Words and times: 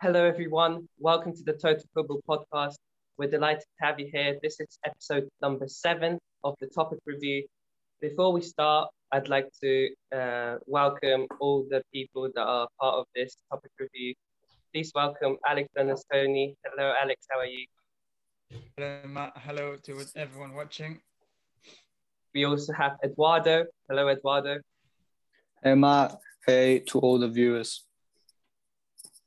Hello, 0.00 0.24
everyone. 0.24 0.88
Welcome 1.00 1.34
to 1.34 1.42
the 1.42 1.54
Total 1.54 1.82
Football 1.92 2.22
Podcast. 2.28 2.76
We're 3.16 3.28
delighted 3.28 3.62
to 3.62 3.84
have 3.84 3.98
you 3.98 4.08
here. 4.12 4.38
This 4.40 4.60
is 4.60 4.78
episode 4.86 5.28
number 5.42 5.66
seven 5.66 6.20
of 6.44 6.54
the 6.60 6.68
topic 6.68 7.00
review. 7.04 7.44
Before 8.00 8.32
we 8.32 8.40
start, 8.40 8.90
I'd 9.10 9.28
like 9.28 9.48
to 9.60 9.88
uh, 10.14 10.58
welcome 10.66 11.26
all 11.40 11.66
the 11.68 11.82
people 11.92 12.30
that 12.32 12.44
are 12.44 12.68
part 12.80 12.94
of 12.94 13.06
this 13.16 13.38
topic 13.50 13.72
review. 13.80 14.14
Please 14.72 14.92
welcome 14.94 15.36
Alex 15.48 15.68
Donastoni. 15.76 16.54
Hello, 16.64 16.94
Alex. 17.02 17.26
How 17.28 17.40
are 17.40 17.46
you? 17.46 17.66
Hello, 18.76 19.00
Matt. 19.08 19.32
Hello 19.38 19.74
to 19.82 20.04
everyone 20.14 20.54
watching. 20.54 21.00
We 22.32 22.44
also 22.44 22.72
have 22.72 22.98
Eduardo. 23.02 23.64
Hello, 23.88 24.06
Eduardo. 24.06 24.60
Hey, 25.60 25.74
Matt. 25.74 26.20
Hey 26.46 26.78
to 26.86 27.00
all 27.00 27.18
the 27.18 27.26
viewers. 27.26 27.84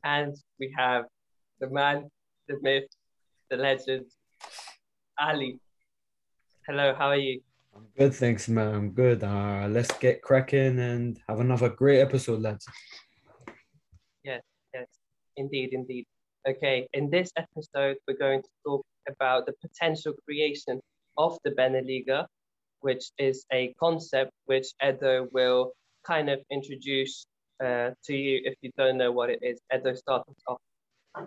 And 0.04 0.36
we 0.62 0.72
have 0.78 1.06
the 1.60 1.70
man, 1.70 2.08
the 2.48 2.58
myth, 2.62 2.88
the 3.50 3.58
legend, 3.58 4.06
Ali. 5.20 5.60
Hello, 6.68 6.94
how 6.94 7.08
are 7.08 7.18
you? 7.18 7.42
I'm 7.76 7.88
good, 7.98 8.14
thanks, 8.14 8.48
man. 8.48 8.76
I'm 8.76 8.92
good. 8.92 9.24
Uh, 9.24 9.68
let's 9.72 9.92
get 9.98 10.22
cracking 10.22 10.78
and 10.78 11.20
have 11.28 11.40
another 11.40 11.70
great 11.70 12.00
episode, 12.00 12.42
lads. 12.42 12.68
Yes, 14.24 14.44
yes, 14.72 14.86
indeed, 15.36 15.70
indeed. 15.74 16.06
Okay, 16.48 16.88
in 16.94 17.10
this 17.10 17.32
episode, 17.38 17.98
we're 18.08 18.18
going 18.18 18.44
to 18.44 18.50
talk 18.64 18.86
about 19.10 19.48
the 19.48 19.54
potential 19.66 20.14
creation 20.26 20.80
of 21.18 21.40
the 21.44 21.52
Beneliga, 21.52 22.28
which 22.82 23.06
is 23.18 23.46
a 23.52 23.74
concept 23.80 24.32
which 24.46 24.68
Edo 24.88 25.28
will 25.32 25.72
kind 26.06 26.30
of 26.30 26.40
introduce 26.52 27.26
uh, 27.64 27.92
to 28.04 28.16
you 28.16 28.42
if 28.44 28.56
you 28.62 28.72
don't 28.78 28.98
know 28.98 29.12
what 29.12 29.30
it 29.30 29.40
is. 29.42 29.60
Edo, 29.74 29.94
start 29.94 30.28
us 30.28 30.36
off. 30.48 30.60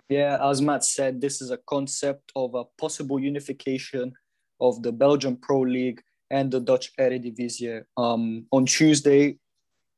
Yeah, 0.09 0.37
as 0.41 0.61
Matt 0.61 0.83
said, 0.83 1.21
this 1.21 1.41
is 1.41 1.51
a 1.51 1.59
concept 1.67 2.31
of 2.35 2.55
a 2.55 2.65
possible 2.79 3.19
unification 3.19 4.13
of 4.59 4.81
the 4.81 4.91
Belgian 4.91 5.37
Pro 5.37 5.61
League 5.61 6.01
and 6.31 6.51
the 6.51 6.59
Dutch 6.59 6.91
Eredivisie. 6.97 7.83
Um, 7.95 8.47
on 8.51 8.65
Tuesday, 8.65 9.37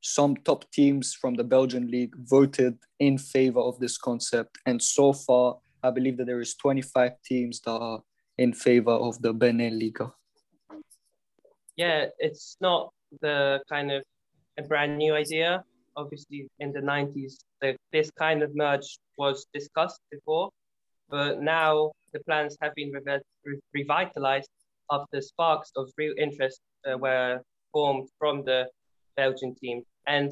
some 0.01 0.35
top 0.37 0.69
teams 0.71 1.13
from 1.13 1.35
the 1.35 1.43
Belgian 1.43 1.89
league 1.89 2.13
voted 2.17 2.77
in 2.99 3.17
favor 3.17 3.59
of 3.59 3.79
this 3.79 3.97
concept, 3.97 4.57
and 4.65 4.81
so 4.81 5.13
far, 5.13 5.57
I 5.83 5.91
believe 5.91 6.17
that 6.17 6.25
there 6.25 6.41
is 6.41 6.55
25 6.55 7.13
teams 7.23 7.61
that 7.61 7.71
are 7.71 8.01
in 8.37 8.53
favor 8.53 8.91
of 8.91 9.21
the 9.21 9.33
Beneliga. 9.33 10.11
Yeah, 11.75 12.05
it's 12.19 12.57
not 12.59 12.91
the 13.21 13.61
kind 13.69 13.91
of 13.91 14.03
a 14.57 14.63
brand 14.63 14.97
new 14.97 15.13
idea. 15.13 15.63
Obviously, 15.97 16.47
in 16.59 16.71
the 16.71 16.79
90s, 16.79 17.33
the, 17.61 17.75
this 17.91 18.09
kind 18.11 18.43
of 18.43 18.55
merge 18.55 18.97
was 19.17 19.47
discussed 19.53 19.99
before, 20.11 20.49
but 21.09 21.41
now 21.41 21.91
the 22.13 22.19
plans 22.19 22.55
have 22.61 22.73
been 22.75 22.91
re- 22.93 23.59
revitalized 23.73 24.49
after 24.91 25.21
sparks 25.21 25.71
of 25.75 25.89
real 25.97 26.13
interest 26.17 26.61
uh, 26.89 26.97
were 26.97 27.41
formed 27.73 28.07
from 28.19 28.43
the 28.45 28.67
Belgian 29.15 29.55
team. 29.55 29.83
And 30.05 30.31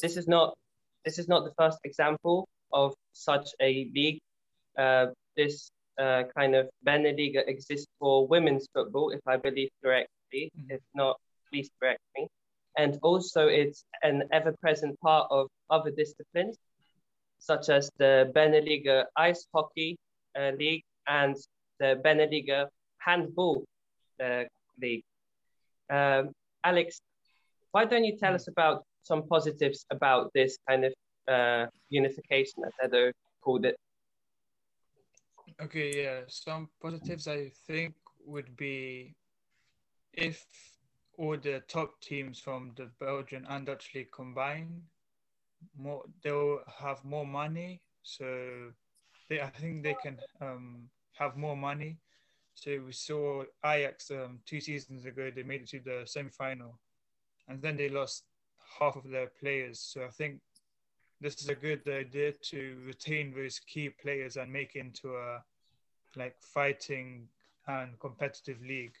this 0.00 0.16
is 0.16 0.26
not 0.28 0.54
this 1.04 1.18
is 1.18 1.28
not 1.28 1.44
the 1.44 1.52
first 1.58 1.78
example 1.84 2.46
of 2.72 2.94
such 3.12 3.48
a 3.60 3.90
league. 3.94 4.20
Uh, 4.78 5.06
this 5.36 5.70
uh, 5.98 6.22
kind 6.36 6.54
of 6.54 6.68
Beneliga 6.86 7.46
exists 7.48 7.86
for 7.98 8.26
women's 8.26 8.68
football, 8.72 9.10
if 9.10 9.20
I 9.26 9.36
believe 9.36 9.70
correctly. 9.82 10.50
Mm-hmm. 10.56 10.74
If 10.74 10.80
not, 10.94 11.18
please 11.50 11.70
correct 11.80 12.00
me 12.16 12.28
and 12.76 12.98
also 13.02 13.46
it's 13.46 13.84
an 14.02 14.24
ever-present 14.32 14.98
part 15.00 15.26
of 15.30 15.48
other 15.70 15.90
disciplines, 15.90 16.56
such 17.38 17.68
as 17.68 17.90
the 17.98 18.30
Beneliga 18.34 19.04
Ice 19.16 19.46
Hockey 19.54 19.98
uh, 20.38 20.52
League 20.58 20.84
and 21.06 21.36
the 21.78 22.00
Beneliga 22.04 22.66
Handball 22.98 23.64
uh, 24.22 24.44
League. 24.80 25.04
Um, 25.90 26.32
Alex, 26.62 27.00
why 27.72 27.84
don't 27.84 28.04
you 28.04 28.16
tell 28.18 28.34
us 28.34 28.48
about 28.48 28.84
some 29.02 29.26
positives 29.26 29.86
about 29.90 30.30
this 30.34 30.58
kind 30.68 30.84
of 30.84 30.92
uh, 31.26 31.66
unification, 31.88 32.62
as 32.64 32.72
Edo 32.84 33.12
called 33.40 33.64
it? 33.64 33.76
Okay, 35.60 36.02
yeah. 36.02 36.20
Some 36.28 36.68
positives 36.80 37.26
I 37.26 37.50
think 37.66 37.94
would 38.24 38.56
be 38.56 39.14
if 40.12 40.44
all 41.20 41.36
the 41.36 41.62
top 41.68 42.00
teams 42.00 42.40
from 42.40 42.72
the 42.76 42.88
Belgian 42.98 43.44
and 43.50 43.66
Dutch 43.66 43.90
league 43.94 44.10
combine, 44.10 44.80
more 45.76 46.02
they'll 46.22 46.60
have 46.78 47.04
more 47.04 47.26
money. 47.26 47.82
So 48.02 48.72
they, 49.28 49.40
I 49.42 49.50
think 49.50 49.82
they 49.82 49.96
can 50.02 50.16
um, 50.40 50.88
have 51.18 51.36
more 51.36 51.56
money. 51.56 51.98
So 52.54 52.70
we 52.86 52.92
saw 52.92 53.44
Ajax 53.64 54.10
um, 54.10 54.40
two 54.46 54.60
seasons 54.60 55.04
ago. 55.04 55.30
They 55.30 55.42
made 55.42 55.62
it 55.62 55.68
to 55.68 55.80
the 55.80 56.02
semi-final, 56.06 56.78
and 57.48 57.60
then 57.60 57.76
they 57.76 57.90
lost 57.90 58.24
half 58.78 58.96
of 58.96 59.10
their 59.10 59.30
players. 59.40 59.78
So 59.78 60.04
I 60.04 60.10
think 60.10 60.40
this 61.20 61.42
is 61.42 61.50
a 61.50 61.54
good 61.54 61.86
idea 61.86 62.32
to 62.50 62.78
retain 62.86 63.34
those 63.34 63.58
key 63.58 63.90
players 63.90 64.36
and 64.38 64.50
make 64.50 64.74
into 64.74 65.16
a 65.16 65.42
like 66.16 66.36
fighting 66.40 67.28
and 67.66 68.00
competitive 68.00 68.60
league. 68.62 68.96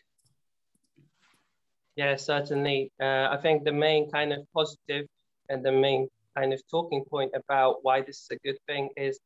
Yeah, 1.96 2.16
certainly. 2.16 2.90
Uh, 3.00 3.28
I 3.30 3.38
think 3.42 3.64
the 3.64 3.72
main 3.72 4.10
kind 4.10 4.32
of 4.32 4.40
positive 4.54 5.06
and 5.48 5.64
the 5.64 5.72
main 5.72 6.08
kind 6.36 6.52
of 6.52 6.62
talking 6.70 7.04
point 7.04 7.32
about 7.34 7.78
why 7.82 8.00
this 8.00 8.18
is 8.20 8.28
a 8.32 8.36
good 8.46 8.58
thing 8.66 8.90
is 8.96 9.18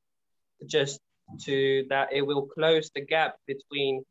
just 0.66 0.98
to 1.44 1.84
that 1.88 2.12
it 2.12 2.22
will 2.22 2.46
close 2.46 2.90
the 2.94 3.00
gap 3.00 3.36
between 3.46 4.02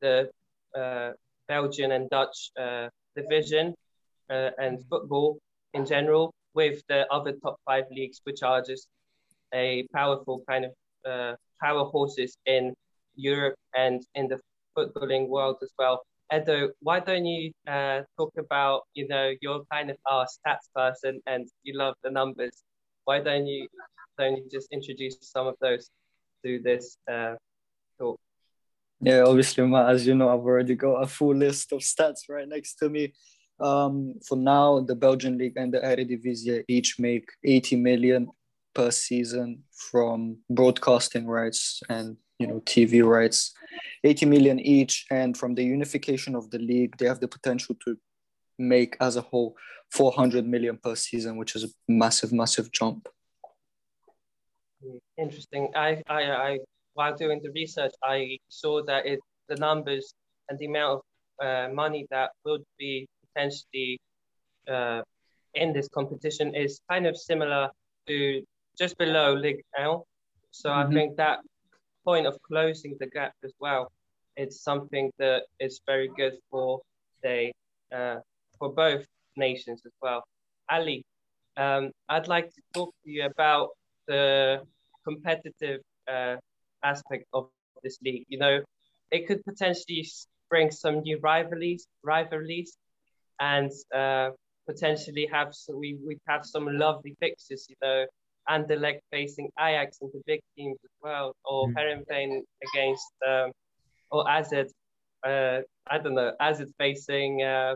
the 0.00 0.30
uh, 0.76 1.10
Belgian 1.48 1.92
and 1.92 2.08
Dutch 2.10 2.50
uh, 2.58 2.88
division 3.16 3.74
uh, 4.28 4.50
and 4.58 4.78
football 4.88 5.38
in 5.74 5.86
general 5.86 6.32
with 6.54 6.82
the 6.88 7.06
other 7.12 7.32
top 7.42 7.56
five 7.64 7.84
leagues, 7.90 8.20
which 8.24 8.42
are 8.42 8.62
just 8.62 8.88
a 9.54 9.86
powerful 9.92 10.42
kind 10.48 10.64
of 10.64 10.72
uh, 11.08 11.34
power 11.62 11.84
horses 11.84 12.36
in 12.46 12.74
Europe 13.16 13.54
and 13.74 14.02
in 14.14 14.28
the 14.28 14.38
footballing 14.76 15.28
world 15.28 15.56
as 15.62 15.70
well. 15.78 16.02
Edo, 16.32 16.70
why 16.80 17.00
don't 17.00 17.26
you 17.26 17.52
uh, 17.66 18.02
talk 18.16 18.32
about, 18.38 18.82
you 18.94 19.08
know, 19.08 19.32
you're 19.40 19.62
kind 19.72 19.90
of 19.90 19.96
our 20.08 20.26
stats 20.26 20.70
person 20.74 21.20
and 21.26 21.48
you 21.64 21.76
love 21.76 21.94
the 22.04 22.10
numbers. 22.10 22.62
Why 23.04 23.20
don't 23.20 23.46
you 23.46 23.66
don't 24.16 24.36
you 24.36 24.44
just 24.50 24.68
introduce 24.70 25.16
some 25.22 25.46
of 25.46 25.56
those 25.60 25.90
to 26.44 26.60
this 26.62 26.96
uh, 27.10 27.34
talk? 27.98 28.20
Yeah, 29.00 29.24
obviously, 29.26 29.64
as 29.74 30.06
you 30.06 30.14
know, 30.14 30.28
I've 30.28 30.40
already 30.40 30.74
got 30.74 31.02
a 31.02 31.06
full 31.06 31.34
list 31.34 31.72
of 31.72 31.80
stats 31.80 32.28
right 32.28 32.46
next 32.46 32.74
to 32.76 32.88
me. 32.88 33.14
Um, 33.58 34.14
for 34.26 34.36
now, 34.36 34.80
the 34.80 34.94
Belgian 34.94 35.36
league 35.38 35.56
and 35.56 35.72
the 35.72 35.80
Eredivisie 35.80 36.64
each 36.68 36.98
make 36.98 37.28
80 37.42 37.76
million 37.76 38.28
per 38.74 38.90
season 38.90 39.64
from 39.72 40.38
broadcasting 40.48 41.26
rights 41.26 41.82
and 41.88 42.16
you 42.40 42.46
know 42.46 42.60
TV 42.60 43.04
rights, 43.06 43.52
80 44.02 44.26
million 44.26 44.58
each, 44.58 45.06
and 45.10 45.36
from 45.36 45.54
the 45.54 45.62
unification 45.62 46.34
of 46.34 46.50
the 46.50 46.58
league, 46.58 46.96
they 46.96 47.06
have 47.06 47.20
the 47.20 47.28
potential 47.28 47.76
to 47.84 47.96
make 48.58 48.96
as 49.00 49.16
a 49.16 49.20
whole 49.20 49.54
400 49.92 50.46
million 50.46 50.76
per 50.76 50.94
season, 50.94 51.36
which 51.36 51.54
is 51.54 51.64
a 51.64 51.68
massive, 51.88 52.32
massive 52.32 52.72
jump. 52.72 53.08
Interesting. 55.18 55.70
I, 55.76 56.02
I, 56.08 56.22
I 56.22 56.58
while 56.94 57.14
doing 57.14 57.40
the 57.42 57.50
research, 57.50 57.92
I 58.02 58.38
saw 58.48 58.82
that 58.84 59.06
it 59.06 59.20
the 59.48 59.56
numbers 59.56 60.14
and 60.48 60.58
the 60.58 60.66
amount 60.66 61.02
of 61.40 61.46
uh, 61.46 61.74
money 61.74 62.06
that 62.10 62.30
would 62.44 62.62
be 62.78 63.06
potentially 63.26 64.00
uh, 64.68 65.02
in 65.54 65.72
this 65.72 65.88
competition 65.88 66.54
is 66.54 66.80
kind 66.90 67.06
of 67.06 67.16
similar 67.16 67.68
to 68.06 68.42
just 68.78 68.96
below 68.96 69.34
League 69.34 69.62
1. 69.76 70.00
So 70.52 70.70
mm-hmm. 70.70 70.90
I 70.90 70.94
think 70.94 71.16
that 71.16 71.40
point 72.04 72.26
of 72.26 72.36
closing 72.42 72.96
the 73.00 73.06
gap 73.06 73.32
as 73.44 73.52
well, 73.60 73.90
it's 74.36 74.62
something 74.62 75.10
that 75.18 75.42
is 75.58 75.80
very 75.86 76.08
good 76.16 76.34
for 76.50 76.80
the 77.22 77.50
uh, 77.94 78.16
for 78.58 78.72
both 78.72 79.04
nations 79.36 79.82
as 79.86 79.92
well. 80.02 80.22
Ali, 80.70 81.04
um, 81.56 81.90
I'd 82.08 82.28
like 82.28 82.48
to 82.54 82.62
talk 82.74 82.90
to 83.04 83.10
you 83.10 83.24
about 83.26 83.70
the 84.06 84.60
competitive 85.04 85.80
uh, 86.08 86.36
aspect 86.82 87.24
of 87.32 87.48
this 87.82 87.98
league. 88.04 88.24
You 88.28 88.38
know, 88.38 88.60
it 89.10 89.26
could 89.26 89.44
potentially 89.44 90.06
bring 90.48 90.70
some 90.70 91.00
new 91.00 91.18
rivalries, 91.22 91.86
rivalries, 92.02 92.76
and 93.40 93.70
uh, 93.94 94.30
potentially 94.66 95.28
have 95.32 95.54
so 95.54 95.76
we 95.76 95.98
we 96.06 96.18
have 96.28 96.44
some 96.44 96.66
lovely 96.78 97.14
fixtures. 97.20 97.66
You 97.68 97.76
know, 97.82 98.06
Anderlecht 98.48 99.00
facing 99.10 99.50
Ajax 99.58 99.98
and 100.00 100.10
the 100.12 100.20
big 100.26 100.40
teams 100.56 100.78
as 100.84 100.90
well, 101.02 101.34
or 101.44 101.68
mm. 101.68 101.74
Heerenveen 101.74 102.40
against 102.72 103.12
um, 103.26 103.52
or 104.10 104.28
AZ. 104.28 104.52
Uh, 105.24 105.60
I 105.86 105.98
don't 105.98 106.14
know, 106.14 106.32
AZ 106.40 106.64
facing 106.78 107.42
uh, 107.42 107.74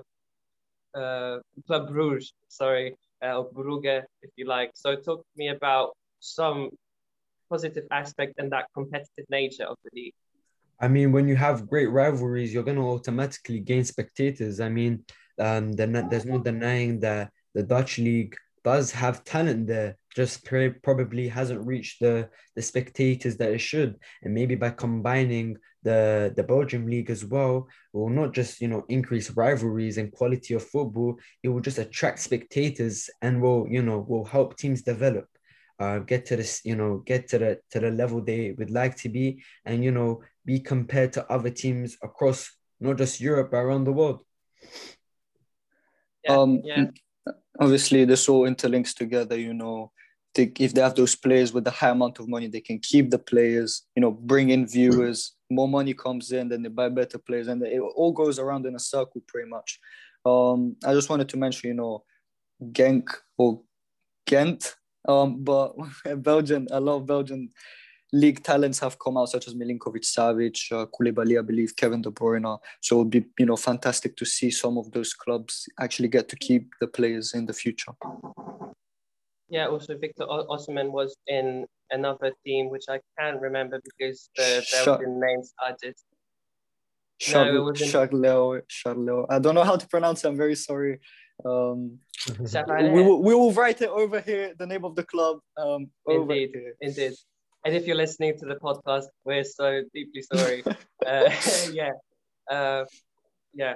uh, 0.95 1.39
Club 1.67 1.89
Bruges, 1.89 2.33
sorry, 2.49 2.97
uh, 3.23 3.39
or 3.39 3.51
Brugge, 3.51 4.03
if 4.23 4.31
you 4.37 4.47
like. 4.47 4.71
So 4.75 4.97
talk 4.97 5.21
to 5.21 5.35
me 5.37 5.49
about 5.49 5.97
some 6.21 6.71
positive 7.51 7.85
aspect 7.91 8.35
and 8.39 8.51
that 8.53 8.67
competitive 8.75 9.27
nature 9.31 9.65
of 9.65 9.77
the 9.85 9.91
league. 9.95 10.15
I 10.81 10.89
mean, 10.89 11.13
when 11.13 11.29
you 11.29 11.37
have 11.37 11.69
great 11.69 11.91
rivalries, 11.91 12.53
you're 12.53 12.63
going 12.63 12.77
to 12.77 12.83
automatically 12.83 13.61
gain 13.61 13.85
spectators. 13.85 14.61
I 14.61 14.69
mean, 14.69 15.05
um, 15.39 15.73
there's 15.73 16.25
no 16.25 16.39
denying 16.39 17.01
that 17.01 17.31
the 17.55 17.63
Dutch 17.63 17.99
league 17.99 18.37
does 18.65 18.91
have 18.91 19.25
talent 19.25 19.67
there, 19.67 19.97
just 20.17 20.45
probably 20.83 21.29
hasn't 21.29 21.65
reached 21.67 22.01
the 22.01 22.31
the 22.57 22.63
spectators 22.63 23.37
that 23.37 23.53
it 23.53 23.59
should. 23.61 23.97
And 24.23 24.35
maybe 24.35 24.55
by 24.55 24.71
combining 24.71 25.59
the 25.83 26.33
the 26.35 26.43
Belgium 26.43 26.87
league 26.87 27.11
as 27.11 27.25
well, 27.25 27.69
will 27.93 28.09
not 28.09 28.33
just 28.33 28.61
you 28.61 28.69
know 28.69 28.85
increase 28.89 29.31
rivalries 29.31 29.99
and 29.99 30.11
quality 30.11 30.55
of 30.55 30.65
football. 30.65 31.19
It 31.43 31.49
will 31.49 31.61
just 31.61 31.79
attract 31.79 32.21
spectators 32.21 33.11
and 33.21 33.43
will 33.43 33.67
you 33.69 33.83
know 33.83 33.99
will 33.99 34.25
help 34.25 34.57
teams 34.57 34.83
develop. 34.83 35.27
Uh, 35.79 35.99
get 35.99 36.25
to 36.25 36.37
this, 36.37 36.61
you 36.65 36.77
know, 36.77 37.03
get 37.05 37.27
to 37.29 37.39
the 37.39 37.59
to 37.71 37.81
the 37.81 37.91
level 37.91 38.23
they 38.23 38.55
would 38.57 38.71
like 38.71 38.97
to 38.97 39.09
be, 39.09 39.43
and 39.67 39.85
you 39.85 39.91
know, 39.91 40.23
be 40.45 40.61
compared 40.61 41.13
to 41.13 41.31
other 41.31 41.51
teams 41.51 41.97
across 42.03 42.51
not 42.81 42.97
just 42.97 43.21
Europe 43.21 43.51
but 43.51 43.59
around 43.59 43.85
the 43.85 43.93
world. 43.93 44.21
Yeah, 46.25 46.39
um, 46.39 46.63
yeah 46.65 46.87
obviously 47.61 48.05
this 48.05 48.29
all 48.29 48.43
interlinks 48.43 48.95
together 48.95 49.39
you 49.39 49.55
know 49.55 49.91
they, 50.35 50.53
if 50.59 50.75
they 50.75 50.81
have 50.81 50.97
those 50.97 51.15
players 51.15 51.53
with 51.53 51.67
a 51.67 51.71
high 51.71 51.91
amount 51.91 52.19
of 52.19 52.29
money 52.29 52.49
they 52.49 52.61
can 52.61 52.79
keep 52.79 53.11
the 53.11 53.19
players 53.19 53.83
you 53.95 54.01
know 54.01 54.11
bring 54.11 54.51
in 54.51 54.67
viewers 54.67 55.35
more 55.51 55.69
money 55.69 55.95
comes 55.95 56.33
in 56.33 56.49
then 56.49 56.63
they 56.63 56.69
buy 56.69 56.89
better 56.89 57.19
players 57.19 57.49
and 57.49 57.63
it 57.63 57.81
all 57.81 58.13
goes 58.13 58.39
around 58.39 58.67
in 58.67 58.75
a 58.75 58.79
circle 58.79 59.23
pretty 59.29 59.49
much. 59.49 59.79
Um 60.27 60.77
i 60.85 60.93
just 60.93 61.11
wanted 61.11 61.29
to 61.29 61.37
mention 61.37 61.69
you 61.69 61.75
know 61.75 62.05
genk 62.73 63.09
or 63.37 63.61
ghent 64.27 64.75
um 65.07 65.45
but 65.45 65.75
belgian 66.17 66.67
lot 66.71 66.97
of 66.97 67.07
belgian 67.07 67.51
league 68.15 68.43
talents 68.43 68.79
have 68.79 68.99
come 68.99 69.17
out, 69.17 69.29
such 69.29 69.49
as 69.49 69.55
Milinkovic 69.55 70.05
Savic, 70.05 70.73
uh, 70.73 70.87
Koulibaly, 70.87 71.39
I 71.39 71.43
believe, 71.43 71.75
Kevin 71.77 72.01
De 72.01 72.11
Bruyne. 72.11 72.59
So 72.81 72.97
it 72.97 72.99
would 73.01 73.11
be, 73.11 73.25
you 73.39 73.47
know, 73.47 73.57
fantastic 73.57 74.17
to 74.17 74.25
see 74.25 74.51
some 74.51 74.79
of 74.79 74.91
those 74.93 75.13
clubs 75.13 75.69
actually 75.81 76.09
get 76.09 76.29
to 76.29 76.37
keep 76.37 76.71
the 76.81 76.87
players 76.87 77.35
in 77.35 77.47
the 77.47 77.53
future. 77.53 77.93
Yeah, 79.49 79.67
also 79.67 79.99
Victor 79.99 80.25
Osimhen 80.25 80.91
was 80.91 81.17
in 81.27 81.67
another 81.91 82.33
team, 82.47 82.71
which 82.71 82.85
I 82.89 83.01
can't 83.19 83.41
remember 83.41 83.81
because 83.85 84.31
the 84.37 84.65
Belgian 84.73 85.21
names 85.21 85.53
are 85.65 85.77
just. 85.83 86.05
Charleo, 87.21 88.61
Charleo. 88.69 89.27
I 89.31 89.39
don't 89.39 89.55
know 89.55 89.65
how 89.65 89.77
to 89.77 89.87
pronounce 89.89 90.25
it. 90.25 90.29
I'm 90.29 90.37
very 90.37 90.57
sorry. 90.57 91.01
Um, 91.45 91.99
we, 92.29 93.03
will, 93.03 93.23
we 93.23 93.35
will 93.35 93.53
write 93.53 93.81
it 93.83 93.89
over 93.89 94.21
here, 94.21 94.55
the 94.59 94.67
name 94.67 94.85
of 94.85 94.95
the 94.95 95.05
club. 95.05 95.39
Um, 95.57 95.91
indeed, 96.07 96.51
here. 96.53 96.75
indeed. 96.81 97.15
And 97.65 97.75
if 97.75 97.87
you're 97.87 97.97
listening 97.97 98.37
to 98.39 98.47
the 98.47 98.57
podcast, 98.57 99.07
we're 99.25 99.45
so 99.45 99.83
deeply 99.95 100.23
sorry. 100.23 100.63
uh, 101.07 101.31
yeah. 101.73 101.93
Uh, 102.51 102.85
yeah. 103.55 103.75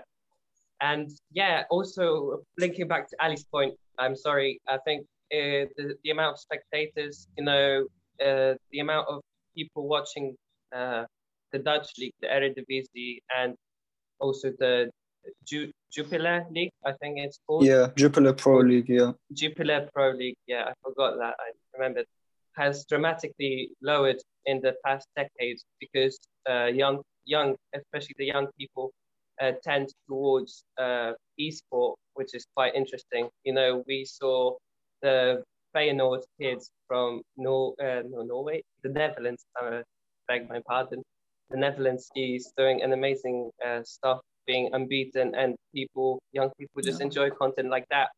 And 0.81 1.11
yeah, 1.32 1.64
also 1.70 2.43
linking 2.58 2.87
back 2.87 3.08
to 3.08 3.17
Ali's 3.20 3.44
point, 3.44 3.75
I'm 3.99 4.14
sorry, 4.14 4.61
I 4.69 4.79
think 4.85 5.06
uh, 5.32 5.67
the, 5.76 5.94
the 6.05 6.11
amount 6.11 6.35
of 6.35 6.40
spectators, 6.40 7.26
you 7.37 7.44
know, 7.44 7.87
uh, 8.25 8.55
the 8.70 8.81
amount 8.81 9.08
of 9.08 9.23
people 9.56 9.88
watching 9.88 10.37
uh, 10.75 11.05
the 11.52 11.58
Dutch 11.58 11.88
league, 11.99 12.12
the 12.20 12.29
Eredivisie, 12.29 13.19
and 13.37 13.55
also 14.20 14.52
the 14.58 14.91
Ju- 15.46 15.73
Jupiler 15.91 16.44
League, 16.50 16.70
I 16.84 16.93
think 17.00 17.19
it's 17.19 17.41
called. 17.46 17.64
Yeah, 17.64 17.88
Jupiler 17.96 18.34
Pro 18.34 18.58
League, 18.58 18.88
yeah. 18.88 19.12
Jupiler 19.32 19.88
Pro 19.93 20.11
League, 20.11 20.37
yeah, 20.46 20.64
I 20.69 20.73
forgot 20.82 21.19
that. 21.19 21.34
I 21.38 21.50
remembered 21.75 22.06
has 22.58 22.84
dramatically 22.88 23.70
lowered 23.82 24.20
in 24.46 24.60
the 24.60 24.75
past 24.84 25.06
decades 25.16 25.64
because 25.81 26.19
uh, 26.50 26.66
young, 26.66 27.02
young, 27.25 27.55
especially 27.75 28.14
the 28.19 28.26
young 28.26 28.49
people, 28.58 28.90
uh, 29.40 29.52
tend 29.62 29.88
towards 30.08 30.64
uh, 30.78 31.12
esport, 31.40 31.94
which 32.14 32.34
is 32.34 32.44
quite 32.56 32.75
interesting. 32.75 33.28
You 33.44 33.55
know, 33.55 33.84
we 33.87 34.05
saw 34.05 34.56
the 35.02 35.43
Feyenoord 35.75 36.22
kids 36.40 36.70
from 36.87 37.22
Nor- 37.37 37.75
uh, 37.81 38.02
no, 38.08 38.22
Norway, 38.22 38.62
the 38.82 38.88
Netherlands. 38.88 39.44
I 39.56 39.82
beg 40.26 40.49
my 40.49 40.60
pardon. 40.66 41.02
The 41.50 41.56
Netherlands 41.56 42.08
is 42.16 42.52
doing 42.56 42.82
an 42.82 42.93
amazing 42.93 43.50
uh, 43.64 43.82
stuff, 43.84 44.20
being 44.46 44.70
unbeaten, 44.72 45.34
and 45.34 45.55
people, 45.75 46.20
young 46.32 46.50
people, 46.58 46.82
just 46.82 47.00
enjoy 47.00 47.31
content 47.31 47.70
like 47.70 47.87
that. 47.90 48.08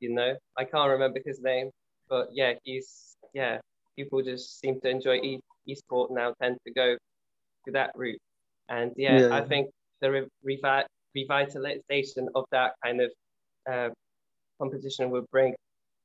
You 0.00 0.14
know, 0.14 0.36
I 0.56 0.64
can't 0.64 0.90
remember 0.90 1.20
his 1.24 1.40
name, 1.40 1.70
but 2.08 2.28
yeah, 2.32 2.52
he's 2.62 3.16
yeah, 3.34 3.58
people 3.98 4.22
just 4.22 4.60
seem 4.60 4.80
to 4.80 4.88
enjoy 4.88 5.16
e- 5.16 5.40
esport 5.68 6.08
now 6.10 6.32
tend 6.40 6.56
to 6.66 6.72
go 6.72 6.96
to 7.64 7.70
that 7.72 7.90
route. 7.96 8.20
And 8.68 8.92
yeah, 8.96 9.20
yeah. 9.20 9.34
I 9.38 9.42
think 9.50 9.70
the 10.00 10.10
re- 10.46 10.62
revitalization 11.16 12.24
of 12.34 12.44
that 12.52 12.70
kind 12.84 13.00
of 13.00 13.10
uh, 13.70 13.90
competition 14.60 15.10
will 15.10 15.26
bring 15.32 15.54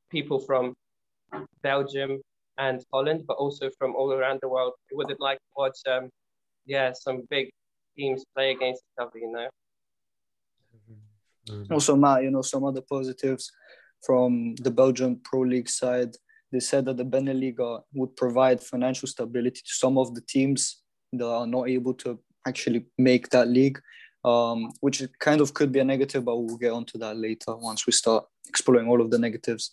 people 0.10 0.40
from 0.40 0.74
Belgium 1.62 2.22
and 2.57 2.84
Holland, 2.92 3.22
but 3.28 3.38
also 3.38 3.69
from 3.78 3.95
all 3.95 4.12
around 4.13 4.40
the 4.42 4.50
world 4.50 4.74
who 4.90 4.98
would 4.98 5.13
like 5.19 5.38
to 5.38 5.51
watch, 5.57 5.80
um, 5.90 6.10
yeah, 6.66 6.92
some 6.94 7.18
big 7.30 7.50
teams 7.98 8.24
play 8.36 8.51
against 8.51 8.81
each 8.81 9.00
other, 9.04 9.19
you 9.19 9.31
know. 9.31 9.48
Mm-hmm. 11.50 11.74
Also, 11.74 11.95
Matt, 11.95 12.24
you 12.24 12.31
know, 12.31 12.42
some 12.42 12.63
other 12.63 12.81
positives 12.81 13.51
from 14.06 14.56
the 14.56 14.72
Belgian 14.72 15.19
Pro 15.24 15.42
League 15.42 15.69
side 15.69 16.13
they 16.54 16.60
said 16.60 16.86
that 16.86 16.98
the 16.98 17.04
Beneliga 17.04 17.82
would 17.94 18.16
provide 18.16 18.62
financial 18.62 19.08
stability 19.08 19.62
to 19.66 19.74
some 19.74 19.98
of 19.98 20.14
the 20.14 20.22
teams 20.22 20.84
that 21.12 21.28
are 21.28 21.48
not 21.48 21.68
able 21.68 21.96
to 21.96 22.20
actually 22.48 22.86
make 22.98 23.30
that 23.30 23.48
league, 23.48 23.82
um, 24.24 24.72
which 24.80 25.02
kind 25.20 25.42
of 25.42 25.56
could 25.56 25.72
be 25.72 25.80
a 25.80 25.84
negative, 25.84 26.24
but 26.24 26.38
we'll 26.38 26.58
get 26.58 26.72
onto 26.72 27.00
that 27.00 27.18
later 27.18 27.56
once 27.56 27.88
we 27.88 27.92
start 27.92 28.26
exploring 28.48 28.88
all 28.88 29.02
of 29.02 29.10
the 29.10 29.18
negatives. 29.18 29.72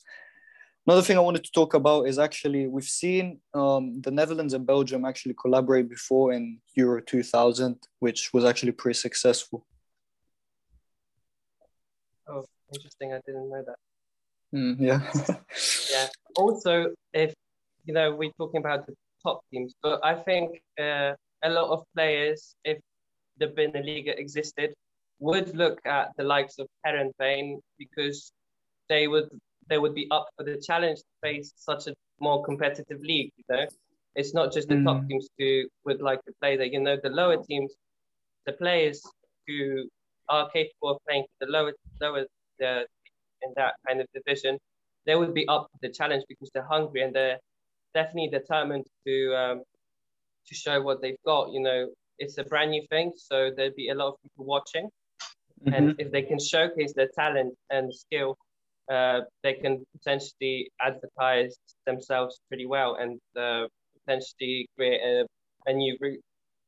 Another 0.87 1.03
thing 1.03 1.19
I 1.19 1.21
wanted 1.21 1.45
to 1.45 1.53
talk 1.53 1.75
about 1.75 2.09
is 2.09 2.19
actually 2.19 2.67
we've 2.67 2.85
seen 2.85 3.41
um, 3.53 4.01
the 4.01 4.11
Netherlands 4.11 4.55
and 4.55 4.67
Belgium 4.67 5.05
actually 5.05 5.35
collaborate 5.35 5.91
before 5.91 6.33
in 6.33 6.61
Euro 6.77 7.03
2000, 7.03 7.77
which 7.99 8.33
was 8.33 8.47
actually 8.47 8.73
pretty 8.73 8.99
successful. 8.99 9.67
Oh, 12.27 12.47
interesting! 12.73 13.13
I 13.13 13.21
didn't 13.27 13.51
know 13.51 13.63
that. 13.67 13.77
Mm, 14.55 14.77
yeah. 14.81 15.01
yeah. 15.93 16.07
Also, 16.37 16.95
if 17.13 17.35
you 17.85 17.93
know, 17.93 18.15
we're 18.15 18.31
talking 18.39 18.61
about 18.61 18.87
the 18.87 18.95
top 19.23 19.43
teams, 19.53 19.75
but 19.83 19.99
I 20.05 20.15
think 20.15 20.63
uh, 20.79 21.13
a 21.43 21.51
lot 21.51 21.71
of 21.71 21.83
players, 21.95 22.55
if 22.65 22.79
the 23.39 23.49
Beneliga 23.49 24.17
existed, 24.17 24.73
would 25.19 25.55
look 25.57 25.81
at 25.85 26.11
the 26.17 26.23
likes 26.23 26.59
of 26.59 26.69
Heerenveen 26.87 27.59
because 27.79 28.33
they 28.89 29.09
would 29.09 29.29
they 29.69 29.79
would 29.79 29.95
be 29.95 30.07
up 30.11 30.29
for 30.37 30.45
the 30.45 30.57
challenge 30.57 30.99
to 30.99 31.05
face 31.23 31.53
such 31.57 31.87
a 31.87 31.95
more 32.21 32.43
competitive 32.45 33.01
league. 33.01 33.33
You 33.37 33.45
know, 33.49 33.67
it's 34.15 34.35
not 34.35 34.53
just 34.53 34.69
the 34.69 34.75
mm. 34.77 34.85
top 34.85 35.07
teams 35.09 35.29
who 35.39 35.65
would 35.85 36.01
like 36.01 36.25
to 36.25 36.33
play 36.41 36.57
there. 36.57 36.67
You 36.67 36.81
know, 36.81 36.97
the 37.03 37.11
lower 37.11 37.43
teams, 37.43 37.73
the 38.47 38.53
players 38.53 39.03
who 39.47 39.89
are 40.29 40.49
capable 40.51 40.91
of 40.91 40.99
playing 41.07 41.25
for 41.25 41.47
the 41.47 41.53
lower 41.53 41.73
lower 42.01 42.25
the 42.59 42.87
in 43.43 43.53
that 43.57 43.75
kind 43.87 44.01
of 44.01 44.07
division, 44.15 44.59
they 45.07 45.15
would 45.15 45.35
be 45.35 45.47
up 45.49 45.69
for 45.73 45.79
the 45.83 45.93
challenge 45.93 46.25
because 46.29 46.51
they're 46.55 46.67
hungry 46.71 47.03
and 47.03 47.15
they're 47.15 47.39
definitely 47.95 48.29
determined 48.29 48.87
to 49.07 49.35
um, 49.35 49.63
to 50.47 50.55
show 50.55 50.81
what 50.81 51.01
they've 51.03 51.23
got. 51.27 51.53
You 51.53 51.61
know, 51.61 51.89
it's 52.19 52.39
a 52.39 52.45
brand 52.45 52.71
new 52.71 52.85
thing, 52.91 53.13
so 53.17 53.51
there'd 53.57 53.77
be 53.77 53.89
a 53.89 53.95
lot 53.95 54.09
of 54.09 54.15
people 54.23 54.45
watching, 54.45 54.89
mm-hmm. 55.65 55.75
and 55.75 55.95
if 55.99 56.11
they 56.13 56.23
can 56.23 56.39
showcase 56.39 56.93
their 56.95 57.11
talent 57.15 57.55
and 57.71 57.93
skill, 57.95 58.37
uh, 58.91 59.21
they 59.43 59.55
can 59.55 59.85
potentially 59.97 60.71
advertise 60.81 61.57
themselves 61.87 62.41
pretty 62.49 62.67
well 62.67 62.97
and 62.97 63.19
uh, 63.39 63.67
potentially 64.01 64.69
create 64.77 65.01
a, 65.01 65.27
a 65.67 65.73
new 65.73 65.97
route 66.01 66.21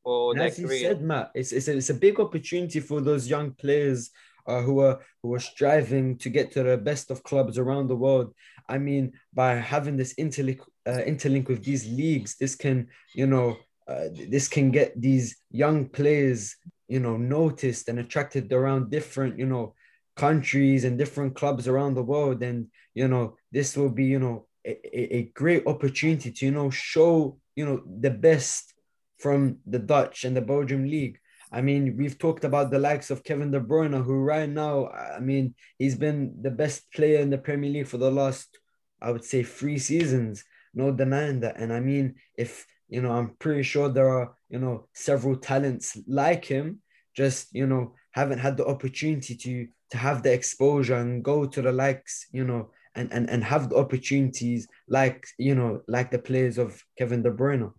for 0.03 0.31
and 0.31 0.39
their 0.39 0.47
as 0.47 0.59
career. 0.59 0.89
said, 0.89 1.01
Matt, 1.01 1.31
it's, 1.35 1.51
it's, 1.51 1.67
a, 1.67 1.77
it's 1.77 1.89
a 1.89 1.93
big 1.93 2.19
opportunity 2.19 2.79
for 2.79 3.01
those 3.01 3.29
young 3.29 3.51
players 3.51 4.11
uh, 4.45 4.61
who 4.61 4.79
are 4.79 4.99
who 5.21 5.33
are 5.33 5.39
striving 5.39 6.17
to 6.17 6.29
get 6.29 6.51
to 6.51 6.63
the 6.63 6.77
best 6.77 7.11
of 7.11 7.23
clubs 7.23 7.57
around 7.57 7.87
the 7.87 7.95
world. 7.95 8.33
I 8.67 8.77
mean, 8.77 9.13
by 9.33 9.55
having 9.55 9.97
this 9.97 10.13
interlink 10.15 10.61
uh, 10.85 11.01
interlink 11.05 11.47
with 11.47 11.63
these 11.63 11.87
leagues, 11.87 12.35
this 12.37 12.55
can 12.55 12.87
you 13.13 13.27
know 13.27 13.57
uh, 13.87 14.05
this 14.29 14.47
can 14.47 14.71
get 14.71 14.99
these 14.99 15.37
young 15.51 15.87
players 15.87 16.55
you 16.87 16.99
know 16.99 17.17
noticed 17.17 17.89
and 17.89 17.99
attracted 17.99 18.51
around 18.51 18.91
different 18.91 19.39
you 19.39 19.45
know 19.45 19.73
countries 20.15 20.83
and 20.83 20.97
different 20.97 21.35
clubs 21.35 21.67
around 21.67 21.95
the 21.95 22.03
world, 22.03 22.43
and 22.43 22.67
you 22.93 23.07
know 23.07 23.35
this 23.51 23.75
will 23.77 23.89
be 23.89 24.05
you 24.05 24.19
know 24.19 24.47
a, 24.65 25.17
a 25.17 25.23
great 25.33 25.65
opportunity 25.67 26.31
to 26.31 26.45
you 26.45 26.51
know 26.51 26.69
show 26.69 27.37
you 27.55 27.65
know 27.65 27.81
the 27.99 28.11
best 28.11 28.73
from 29.17 29.59
the 29.65 29.79
Dutch 29.79 30.25
and 30.25 30.35
the 30.35 30.41
Belgium 30.41 30.85
league 30.85 31.17
I 31.53 31.61
mean, 31.61 31.95
we've 31.97 32.17
talked 32.17 32.43
about 32.43 32.71
the 32.71 32.79
likes 32.79 33.11
of 33.11 33.23
Kevin 33.23 33.51
De 33.51 33.59
Bruyne, 33.59 34.03
who 34.03 34.15
right 34.15 34.49
now, 34.49 34.87
I 34.87 35.19
mean, 35.19 35.53
he's 35.77 35.95
been 35.95 36.41
the 36.41 36.49
best 36.49 36.91
player 36.91 37.19
in 37.19 37.29
the 37.29 37.37
Premier 37.37 37.69
League 37.69 37.87
for 37.87 37.99
the 37.99 38.09
last, 38.09 38.57
I 38.99 39.11
would 39.11 39.23
say, 39.23 39.43
three 39.43 39.77
seasons. 39.77 40.43
no 40.73 40.91
denying 40.91 41.41
that. 41.41 41.57
And 41.59 41.71
I 41.71 41.79
mean, 41.79 42.15
if 42.35 42.65
you 42.89 43.01
know, 43.01 43.11
I'm 43.11 43.35
pretty 43.39 43.63
sure 43.63 43.89
there 43.89 44.09
are 44.09 44.35
you 44.49 44.59
know 44.59 44.87
several 44.93 45.35
talents 45.35 45.97
like 46.07 46.45
him, 46.45 46.81
just 47.15 47.53
you 47.53 47.67
know 47.67 47.93
haven't 48.11 48.39
had 48.39 48.57
the 48.57 48.65
opportunity 48.65 49.35
to 49.35 49.67
to 49.91 49.97
have 49.97 50.23
the 50.23 50.33
exposure 50.33 50.95
and 50.95 51.23
go 51.23 51.45
to 51.45 51.61
the 51.61 51.71
likes, 51.71 52.27
you 52.31 52.43
know, 52.43 52.71
and 52.95 53.11
and 53.13 53.29
and 53.29 53.43
have 53.43 53.69
the 53.69 53.77
opportunities 53.77 54.67
like 54.87 55.25
you 55.37 55.55
know 55.55 55.81
like 55.87 56.09
the 56.09 56.19
players 56.19 56.57
of 56.57 56.83
Kevin 56.97 57.21
De 57.21 57.31
Bruyne. 57.31 57.71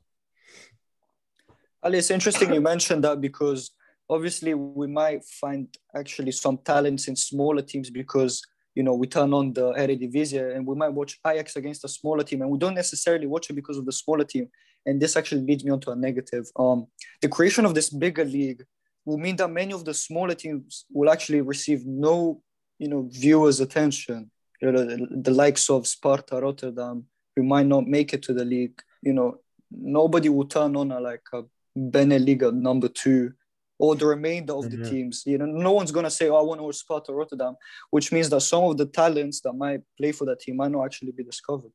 Ali, 1.84 1.98
it's 1.98 2.10
interesting 2.10 2.54
you 2.54 2.62
mentioned 2.62 3.04
that 3.04 3.20
because 3.20 3.70
obviously 4.08 4.54
we 4.54 4.86
might 4.86 5.22
find 5.22 5.68
actually 5.94 6.32
some 6.32 6.56
talents 6.64 7.08
in 7.08 7.14
smaller 7.14 7.60
teams 7.60 7.90
because 7.90 8.42
you 8.74 8.82
know 8.82 8.94
we 8.94 9.06
turn 9.06 9.34
on 9.34 9.52
the 9.52 9.72
Eredivisie 9.74 10.56
and 10.56 10.66
we 10.66 10.74
might 10.74 10.94
watch 10.94 11.20
Ajax 11.26 11.56
against 11.56 11.84
a 11.84 11.88
smaller 11.88 12.24
team 12.24 12.40
and 12.40 12.50
we 12.50 12.58
don't 12.58 12.74
necessarily 12.74 13.26
watch 13.26 13.50
it 13.50 13.52
because 13.52 13.76
of 13.76 13.84
the 13.84 13.92
smaller 13.92 14.24
team. 14.24 14.48
And 14.86 15.00
this 15.00 15.14
actually 15.14 15.42
leads 15.42 15.62
me 15.62 15.72
on 15.72 15.80
to 15.80 15.90
a 15.90 15.96
negative. 15.96 16.46
Um 16.58 16.86
the 17.20 17.28
creation 17.28 17.66
of 17.66 17.74
this 17.74 17.90
bigger 17.90 18.24
league 18.24 18.64
will 19.04 19.18
mean 19.18 19.36
that 19.36 19.50
many 19.50 19.74
of 19.74 19.84
the 19.84 19.92
smaller 19.92 20.34
teams 20.34 20.86
will 20.90 21.10
actually 21.10 21.42
receive 21.42 21.84
no 21.84 22.42
you 22.78 22.88
know 22.88 23.08
viewers 23.12 23.60
attention. 23.60 24.30
You 24.62 24.72
know 24.72 24.84
the, 24.84 25.06
the 25.26 25.30
likes 25.30 25.68
of 25.68 25.86
Sparta 25.86 26.40
Rotterdam 26.40 27.04
who 27.36 27.42
might 27.42 27.66
not 27.66 27.86
make 27.86 28.14
it 28.14 28.22
to 28.22 28.32
the 28.32 28.46
league. 28.46 28.80
You 29.02 29.12
know 29.12 29.38
nobody 29.70 30.30
will 30.30 30.46
turn 30.46 30.76
on 30.76 30.90
a 30.90 31.00
like 31.00 31.26
a 31.34 31.42
Beneliga 31.76 32.52
number 32.52 32.88
two 32.88 33.32
or 33.78 33.96
the 33.96 34.06
remainder 34.06 34.54
of 34.54 34.70
the 34.70 34.76
mm-hmm. 34.76 34.90
teams. 34.90 35.24
You 35.26 35.38
know, 35.38 35.46
no 35.46 35.72
one's 35.72 35.92
gonna 35.92 36.10
say, 36.10 36.28
"Oh, 36.28 36.36
I 36.36 36.42
want 36.42 36.60
to 36.60 36.64
watch 36.64 36.76
Sparta 36.76 37.12
Rotterdam," 37.12 37.56
which 37.90 38.12
means 38.12 38.28
that 38.30 38.40
some 38.40 38.64
of 38.64 38.76
the 38.76 38.86
talents 38.86 39.40
that 39.42 39.52
might 39.52 39.82
play 39.98 40.12
for 40.12 40.24
that 40.26 40.40
team 40.40 40.56
might 40.56 40.70
not 40.70 40.84
actually 40.84 41.12
be 41.12 41.24
discovered. 41.24 41.72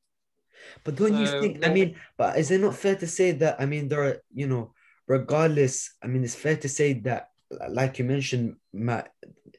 But 0.83 0.95
don't 0.95 1.17
you 1.17 1.27
think? 1.41 1.65
I 1.65 1.73
mean, 1.73 1.95
but 2.17 2.37
is 2.37 2.51
it 2.51 2.61
not 2.61 2.75
fair 2.75 2.95
to 2.95 3.07
say 3.07 3.31
that? 3.31 3.59
I 3.59 3.65
mean, 3.65 3.87
there 3.87 4.03
are, 4.03 4.17
you 4.33 4.47
know, 4.47 4.73
regardless. 5.07 5.95
I 6.01 6.07
mean, 6.07 6.23
it's 6.23 6.35
fair 6.35 6.57
to 6.57 6.69
say 6.69 6.93
that, 7.01 7.29
like 7.69 7.99
you 7.99 8.05
mentioned, 8.05 8.55
Matt, 8.73 9.11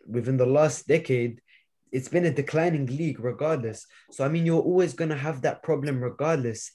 within 0.07 0.37
the 0.37 0.47
last 0.47 0.87
decade, 0.87 1.41
it's 1.93 2.09
been 2.09 2.27
a 2.27 2.33
declining 2.33 2.87
league, 2.87 3.21
regardless. 3.21 3.87
So 4.11 4.25
I 4.25 4.29
mean, 4.29 4.47
you're 4.47 4.63
always 4.63 4.95
gonna 4.95 5.17
have 5.17 5.43
that 5.43 5.63
problem, 5.63 6.03
regardless. 6.03 6.71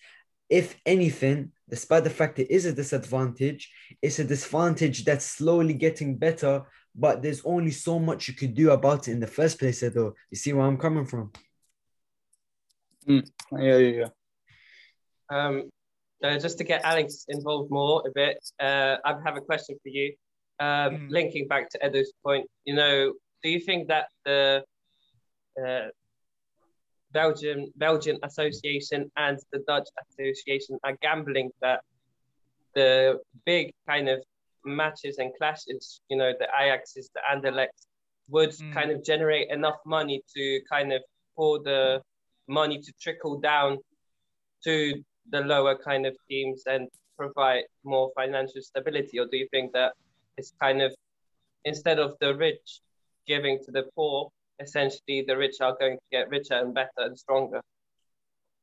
If 0.50 0.75
anything, 0.86 1.51
despite 1.69 2.03
the 2.03 2.10
fact 2.10 2.39
it 2.39 2.51
is 2.51 2.65
a 2.65 2.74
disadvantage, 2.74 3.72
it's 4.01 4.19
a 4.19 4.24
disadvantage 4.24 5.05
that's 5.05 5.25
slowly 5.25 5.74
getting 5.74 6.17
better, 6.17 6.63
but 6.95 7.22
there's 7.22 7.41
only 7.45 7.72
so 7.72 8.00
much 8.00 8.27
you 8.27 8.34
could 8.34 8.53
do 8.53 8.72
about 8.72 9.07
it 9.07 9.12
in 9.12 9.19
the 9.19 9.27
first 9.27 9.60
place, 9.60 9.81
though. 9.81 10.13
You 10.31 10.38
see 10.38 10.53
where 10.53 10.65
I'm 10.65 10.77
coming 10.77 11.05
from? 11.05 11.31
Mm. 13.07 13.27
Yeah, 13.51 13.77
yeah, 13.77 14.03
yeah. 14.03 14.07
Um, 15.29 15.69
uh, 16.24 16.39
just 16.39 16.57
to 16.60 16.63
get 16.63 16.84
Alex 16.84 17.25
involved 17.27 17.72
more 17.72 18.03
a 18.07 18.12
bit, 18.12 18.38
uh, 18.60 18.98
I 19.03 19.15
have 19.25 19.38
a 19.38 19.41
question 19.41 19.77
for 19.81 19.89
you. 19.89 20.13
Um, 20.60 20.67
mm. 20.67 21.10
Linking 21.10 21.48
back 21.48 21.69
to 21.72 21.86
Edo's 21.86 22.13
point, 22.24 22.48
you 22.63 22.75
know, 22.75 23.13
do 23.43 23.50
you 23.50 23.60
think 23.60 23.89
that 23.89 24.05
the 24.24 24.63
uh, 25.62 25.88
Belgian 27.15 27.72
Belgian 27.77 28.17
Association 28.24 29.10
and 29.15 29.39
the 29.53 29.60
Dutch 29.67 29.88
Association 30.03 30.77
are 30.84 30.98
gambling 31.01 31.50
that 31.62 31.79
the 32.75 33.19
big 33.45 33.74
kind 33.88 34.10
of 34.10 34.19
matches 34.65 35.17
and 35.17 35.31
clashes, 35.38 36.01
you 36.10 36.17
know, 36.17 36.34
the 36.38 36.48
Ajaxes, 36.62 37.10
the 37.15 37.22
Anderlecht, 37.31 37.79
would 38.27 38.50
mm. 38.50 38.74
kind 38.74 38.91
of 38.91 39.03
generate 39.03 39.50
enough 39.50 39.79
money 39.86 40.22
to 40.36 40.60
kind 40.69 40.91
of 40.91 41.01
pour 41.38 41.63
the 41.63 42.01
money 42.50 42.79
to 42.79 42.91
trickle 43.01 43.39
down 43.39 43.77
to 44.65 45.01
the 45.29 45.39
lower 45.39 45.75
kind 45.77 46.05
of 46.05 46.13
teams 46.29 46.63
and 46.65 46.89
provide 47.17 47.63
more 47.86 48.12
financial 48.13 48.62
stability? 48.62 49.19
Or 49.19 49.25
do 49.31 49.38
you 49.38 49.48
think 49.51 49.72
that 49.72 49.93
it's 50.38 50.51
kind 50.62 50.81
of 50.81 50.93
instead 51.63 51.98
of 51.98 52.15
the 52.19 52.36
rich 52.36 52.81
giving 53.25 53.57
to 53.65 53.72
the 53.72 53.84
poor, 53.95 54.29
essentially 54.59 55.24
the 55.27 55.38
rich 55.38 55.55
are 55.62 55.75
going 55.79 55.97
to 55.97 56.03
get 56.12 56.29
richer 56.29 56.55
and 56.55 56.74
better 56.74 56.89
and 56.97 57.17
stronger. 57.17 57.62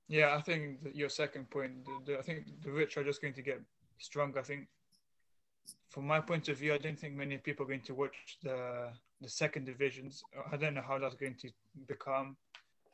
Yeah, 0.09 0.35
I 0.35 0.41
think 0.41 0.79
your 0.93 1.09
second 1.09 1.51
point, 1.51 1.85
the, 1.85 2.13
the, 2.13 2.19
I 2.19 2.23
think 2.23 2.45
the 2.63 2.71
rich 2.71 2.97
are 2.97 3.05
just 3.05 3.23
going 3.23 3.35
to 3.35 3.43
get 3.43 3.61
stronger. 3.99 4.41
I 4.41 4.43
think, 4.43 4.69
from 5.89 6.07
my 6.07 6.21
point 6.21 6.49
of 6.49 6.59
view, 6.59 6.75
I 6.75 6.79
don't 6.79 6.99
think 6.99 7.15
many 7.15 7.39
people 7.39 7.65
are 7.65 7.69
going 7.69 7.83
to 7.83 7.95
watch 7.95 8.39
the 8.43 8.89
the 9.21 9.29
second 9.29 9.65
divisions. 9.67 10.23
I 10.51 10.57
don't 10.57 10.75
know 10.75 10.83
how 10.87 10.99
that's 10.99 11.15
going 11.15 11.37
to 11.37 11.51
become. 11.87 12.37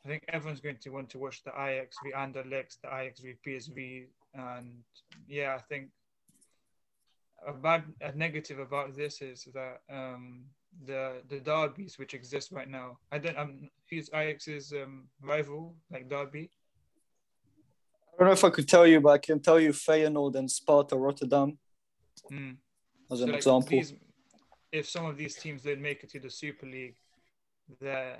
I 0.05 0.07
think 0.07 0.23
everyone's 0.29 0.61
going 0.61 0.77
to 0.77 0.89
want 0.91 1.09
to 1.09 1.19
watch 1.19 1.43
the 1.43 1.51
Ajax 1.51 1.97
v 2.03 2.11
Anderlecht, 2.15 2.77
the 2.81 2.87
Ajax 2.87 3.19
v 3.19 3.33
PSV, 3.45 4.05
and 4.35 4.83
yeah, 5.27 5.55
I 5.57 5.61
think 5.61 5.89
a 7.45 7.53
bad 7.53 7.83
a 8.01 8.11
negative 8.13 8.59
about 8.59 8.95
this 8.95 9.21
is 9.21 9.47
that 9.53 9.81
um, 9.89 10.45
the 10.85 11.21
the 11.27 11.39
derbies 11.39 11.97
which 11.97 12.13
exist 12.13 12.51
right 12.51 12.69
now. 12.69 12.97
I 13.11 13.17
don't. 13.17 13.37
I'm 13.37 13.69
he's 13.85 14.09
Ajax's 14.13 14.73
um, 14.73 15.07
rival, 15.21 15.75
like 15.91 16.09
Derby. 16.09 16.51
I 18.13 18.17
don't 18.19 18.27
know 18.27 18.33
if 18.33 18.43
I 18.43 18.49
could 18.49 18.67
tell 18.67 18.85
you, 18.85 18.99
but 18.99 19.09
I 19.09 19.17
can 19.17 19.39
tell 19.39 19.59
you 19.59 19.69
Feyenoord 19.69 20.35
and 20.35 20.49
Sparta 20.49 20.97
Rotterdam 20.97 21.57
mm. 22.31 22.57
as 23.11 23.19
so 23.19 23.23
an 23.23 23.29
like 23.29 23.37
example. 23.37 23.69
These, 23.69 23.93
if 24.71 24.89
some 24.89 25.05
of 25.05 25.17
these 25.17 25.35
teams 25.35 25.63
didn't 25.63 25.81
make 25.81 26.03
it 26.03 26.11
to 26.11 26.19
the 26.19 26.29
Super 26.29 26.65
League, 26.65 26.97
the 27.79 28.17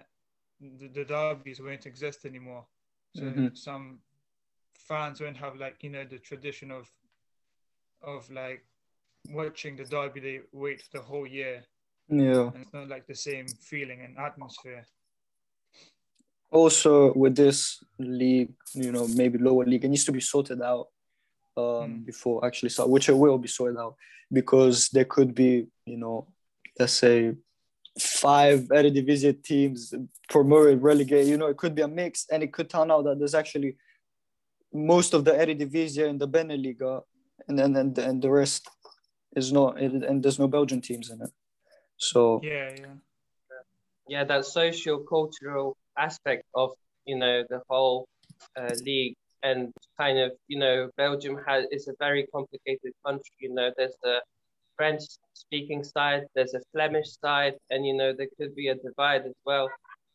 the, 0.60 0.88
the 0.88 1.06
derbies 1.06 1.62
won't 1.62 1.86
exist 1.86 2.25
anymore. 2.25 2.65
So 3.15 3.24
mm-hmm. 3.24 3.48
some 3.53 4.00
fans 4.74 5.22
won't 5.22 5.38
have 5.38 5.56
like 5.56 5.77
you 5.82 5.89
know 5.89 6.06
the 6.06 6.20
tradition 6.20 6.72
of 6.72 6.89
of 8.01 8.29
like 8.32 8.63
watching 9.29 9.75
the 9.75 9.86
derby. 9.86 10.20
They 10.20 10.39
wait 10.51 10.82
for 10.82 10.98
the 10.98 11.03
whole 11.03 11.27
year 11.27 11.63
yeah. 12.10 12.51
And 12.54 12.62
it's 12.62 12.74
not 12.74 12.89
like 12.89 13.08
the 13.08 13.16
same 13.16 13.48
feeling 13.48 14.01
and 14.01 14.18
atmosphere. 14.18 14.86
Also, 16.51 17.13
with 17.13 17.36
this 17.36 17.84
league, 18.00 18.54
you 18.74 18.92
know, 18.92 19.08
maybe 19.08 19.38
lower 19.38 19.66
league, 19.66 19.86
it 19.86 19.89
needs 19.89 20.06
to 20.06 20.12
be 20.12 20.20
sorted 20.20 20.62
out 20.62 20.88
um, 21.56 21.63
mm. 21.63 22.06
before 22.06 22.44
actually 22.46 22.70
start, 22.70 22.89
which 22.89 23.10
it 23.10 23.18
will 23.18 23.38
be 23.38 23.48
sorted 23.48 23.78
out 23.78 23.96
because 24.32 24.89
there 24.89 25.06
could 25.06 25.36
be, 25.36 25.68
you 25.86 25.98
know, 25.98 26.28
let's 26.80 26.94
say 26.94 27.36
five 28.00 28.62
Eredivisie 28.70 29.44
teams 29.44 29.94
promoted, 30.30 30.82
relegated. 30.82 31.28
You 31.28 31.38
know, 31.38 31.48
it 31.48 31.58
could 31.58 31.75
be 31.75 31.82
a 31.82 31.88
mix, 31.88 32.25
and 32.32 32.42
it 32.42 32.54
could 32.54 32.70
turn 32.70 32.89
out 32.89 33.04
that 33.04 33.20
there's 33.20 33.36
actually 33.36 33.78
most 34.74 35.13
of 35.13 35.25
the 35.25 35.32
Eredivisie 35.32 36.08
in 36.08 36.18
the 36.18 36.28
Beneliga, 36.28 37.01
and 37.48 37.60
then 37.60 37.75
and, 37.75 37.98
and 37.98 38.22
the 38.22 38.30
rest 38.30 38.68
is 39.36 39.51
not, 39.51 39.80
and 39.80 40.24
there's 40.24 40.39
no 40.39 40.48
Belgian 40.48 40.82
teams 40.82 41.10
in 41.10 41.22
it. 41.22 41.30
So 42.00 42.39
yeah, 42.44 42.72
yeah, 42.77 42.96
yeah. 44.08 44.24
That 44.24 44.46
social 44.46 45.00
cultural 45.00 45.77
aspect 45.98 46.44
of 46.56 46.72
you 47.06 47.18
know 47.18 47.44
the 47.50 47.62
whole 47.70 48.08
uh, 48.58 48.74
league 48.84 49.15
and 49.44 49.72
kind 49.98 50.18
of 50.18 50.32
you 50.48 50.58
know 50.60 50.89
Belgium 50.98 51.38
has 51.46 51.65
is 51.72 51.88
a 51.88 51.94
very 52.00 52.25
complicated 52.34 52.94
country. 53.06 53.36
You 53.39 53.53
know, 53.53 53.72
there's 53.77 53.96
the 54.01 54.22
French 54.77 55.03
speaking 55.34 55.84
side, 55.84 56.25
there's 56.36 56.53
a 56.53 56.62
Flemish 56.72 57.10
side, 57.22 57.56
and 57.70 57.86
you 57.86 57.94
know 57.94 58.13
there 58.18 58.29
could 58.38 58.56
be 58.56 58.70
a 58.70 58.75
divide 58.75 59.25
as 59.25 59.36
well 59.46 59.70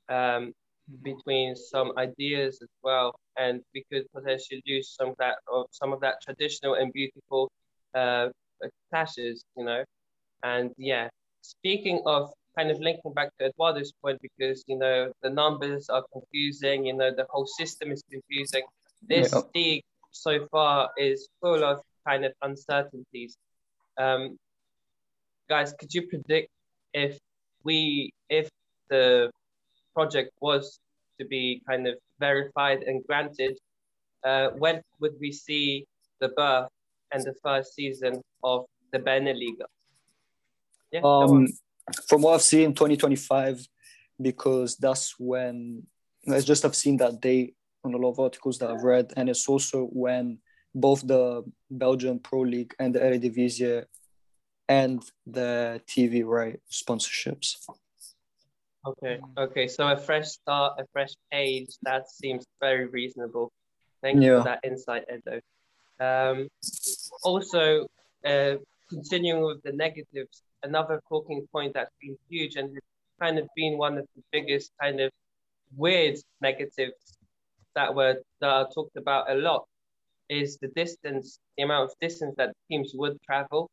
um, 0.09 0.17
mm-hmm. 0.17 1.03
between 1.03 1.55
some 1.55 1.93
ideas 1.99 2.59
as 2.63 2.69
well, 2.83 3.15
and 3.37 3.61
we 3.75 3.85
could 3.93 4.05
potentially 4.15 4.63
lose 4.67 4.95
some 4.99 5.11
of 5.11 5.17
that 5.19 5.37
of 5.53 5.67
some 5.71 5.93
of 5.93 6.01
that 6.01 6.17
traditional 6.23 6.75
and 6.75 6.93
beautiful 6.95 7.51
uh, 7.95 8.29
clashes. 8.91 9.45
You 9.55 9.65
know, 9.65 9.85
and 10.43 10.71
yeah, 10.79 11.09
speaking 11.45 12.01
of 12.07 12.31
kind 12.57 12.71
of 12.71 12.79
linking 12.81 13.13
back 13.13 13.31
to 13.39 13.47
Eduardo's 13.47 13.93
point, 14.03 14.19
because 14.23 14.65
you 14.67 14.79
know 14.79 15.13
the 15.23 15.31
numbers 15.31 15.89
are 15.89 16.05
confusing, 16.13 16.87
you 16.87 16.95
know 16.95 17.11
the 17.15 17.27
whole 17.31 17.47
system 17.47 17.93
is 17.93 18.03
confusing. 18.11 18.65
This 19.07 19.33
yeah. 19.33 19.43
league 19.55 19.85
so 20.11 20.47
far 20.51 20.91
is 20.97 21.29
full 21.41 21.63
of 21.65 21.81
kind 22.09 22.25
of 22.25 22.33
uncertainties. 22.43 23.37
Um, 23.99 24.39
guys, 25.49 25.75
could 25.79 25.93
you 25.93 26.03
predict 26.09 26.49
if 26.93 27.19
we 27.65 28.13
if 28.31 28.49
the 28.89 29.31
project 29.95 30.31
was 30.41 30.79
to 31.19 31.27
be 31.27 31.63
kind 31.69 31.87
of 31.87 31.95
verified 32.19 32.83
and 32.83 33.05
granted, 33.07 33.59
uh, 34.25 34.49
when 34.59 34.81
would 35.01 35.15
we 35.21 35.31
see 35.33 35.85
the 36.21 36.29
birth 36.29 36.69
and 37.13 37.23
the 37.23 37.35
first 37.43 37.75
season 37.75 38.21
of 38.43 38.65
the 38.93 38.99
Beneliga? 38.99 39.67
Yeah, 40.95 41.01
um, 41.03 41.49
from 42.07 42.23
what 42.23 42.35
I've 42.35 42.43
seen, 42.43 42.73
2025, 42.73 43.67
because 44.23 44.77
that's 44.77 45.17
when 45.19 45.83
I 46.31 46.39
just 46.39 46.65
I've 46.65 46.77
seen 46.77 46.99
that 46.99 47.21
date 47.21 47.57
on 47.83 47.95
a 47.95 47.97
lot 47.97 48.11
of 48.11 48.21
articles 48.21 48.61
that 48.61 48.71
I've 48.71 48.85
read, 48.85 49.13
and 49.17 49.29
it's 49.29 49.49
also 49.49 49.87
when 49.87 50.39
both 50.73 51.05
the 51.05 51.43
Belgian 51.69 52.21
Pro 52.21 52.43
League 52.43 52.77
and 52.79 52.95
the 52.95 53.01
Eredivisie 53.01 53.87
and 54.69 55.03
the 55.27 55.81
TV 55.89 56.25
right 56.25 56.61
sponsorships. 56.71 57.57
Okay, 58.87 59.19
okay. 59.37 59.67
So 59.67 59.89
a 59.89 59.97
fresh 59.97 60.29
start, 60.29 60.75
a 60.79 60.85
fresh 60.93 61.15
page. 61.33 61.71
That 61.83 62.09
seems 62.09 62.45
very 62.61 62.87
reasonable. 62.87 63.51
Thank 64.01 64.23
you 64.23 64.39
for 64.39 64.45
that 64.45 64.61
insight, 64.63 65.07
Edo. 65.13 65.41
Um, 65.99 66.47
also, 67.25 67.89
uh, 68.25 68.57
continuing 68.89 69.43
with 69.43 69.63
the 69.65 69.73
negatives, 69.73 70.43
another 70.65 71.01
talking 71.09 71.47
point 71.53 71.73
that's 71.75 71.95
been 72.01 72.17
huge 72.29 72.57
and 72.57 72.77
it's 72.77 72.87
kind 73.21 73.39
of 73.39 73.47
been 73.55 73.79
one 73.79 73.97
of 73.99 74.07
the 74.17 74.23
biggest 74.33 74.73
kind 74.81 75.01
of 75.01 75.11
weird 75.77 76.17
negatives 76.41 77.17
that 77.75 77.95
were 77.95 78.17
that 78.41 78.51
are 78.51 78.69
talked 78.75 78.97
about 78.97 79.31
a 79.31 79.35
lot 79.35 79.65
is 80.29 80.57
the 80.59 80.69
distance, 80.69 81.39
the 81.57 81.65
amount 81.65 81.91
of 81.91 81.97
distance 82.01 82.35
that 82.39 82.55
teams 82.71 82.93
would 82.95 83.21
travel, 83.23 83.71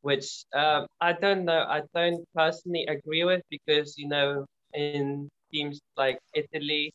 which 0.00 0.44
um, 0.54 0.86
I 1.00 1.12
don't 1.12 1.44
know, 1.44 1.64
I 1.68 1.82
don't 1.94 2.24
personally 2.34 2.86
agree 2.86 3.24
with 3.24 3.42
because 3.50 3.98
you 3.98 4.08
know 4.08 4.46
in 4.74 5.28
teams 5.52 5.80
like 5.96 6.18
Italy, 6.34 6.92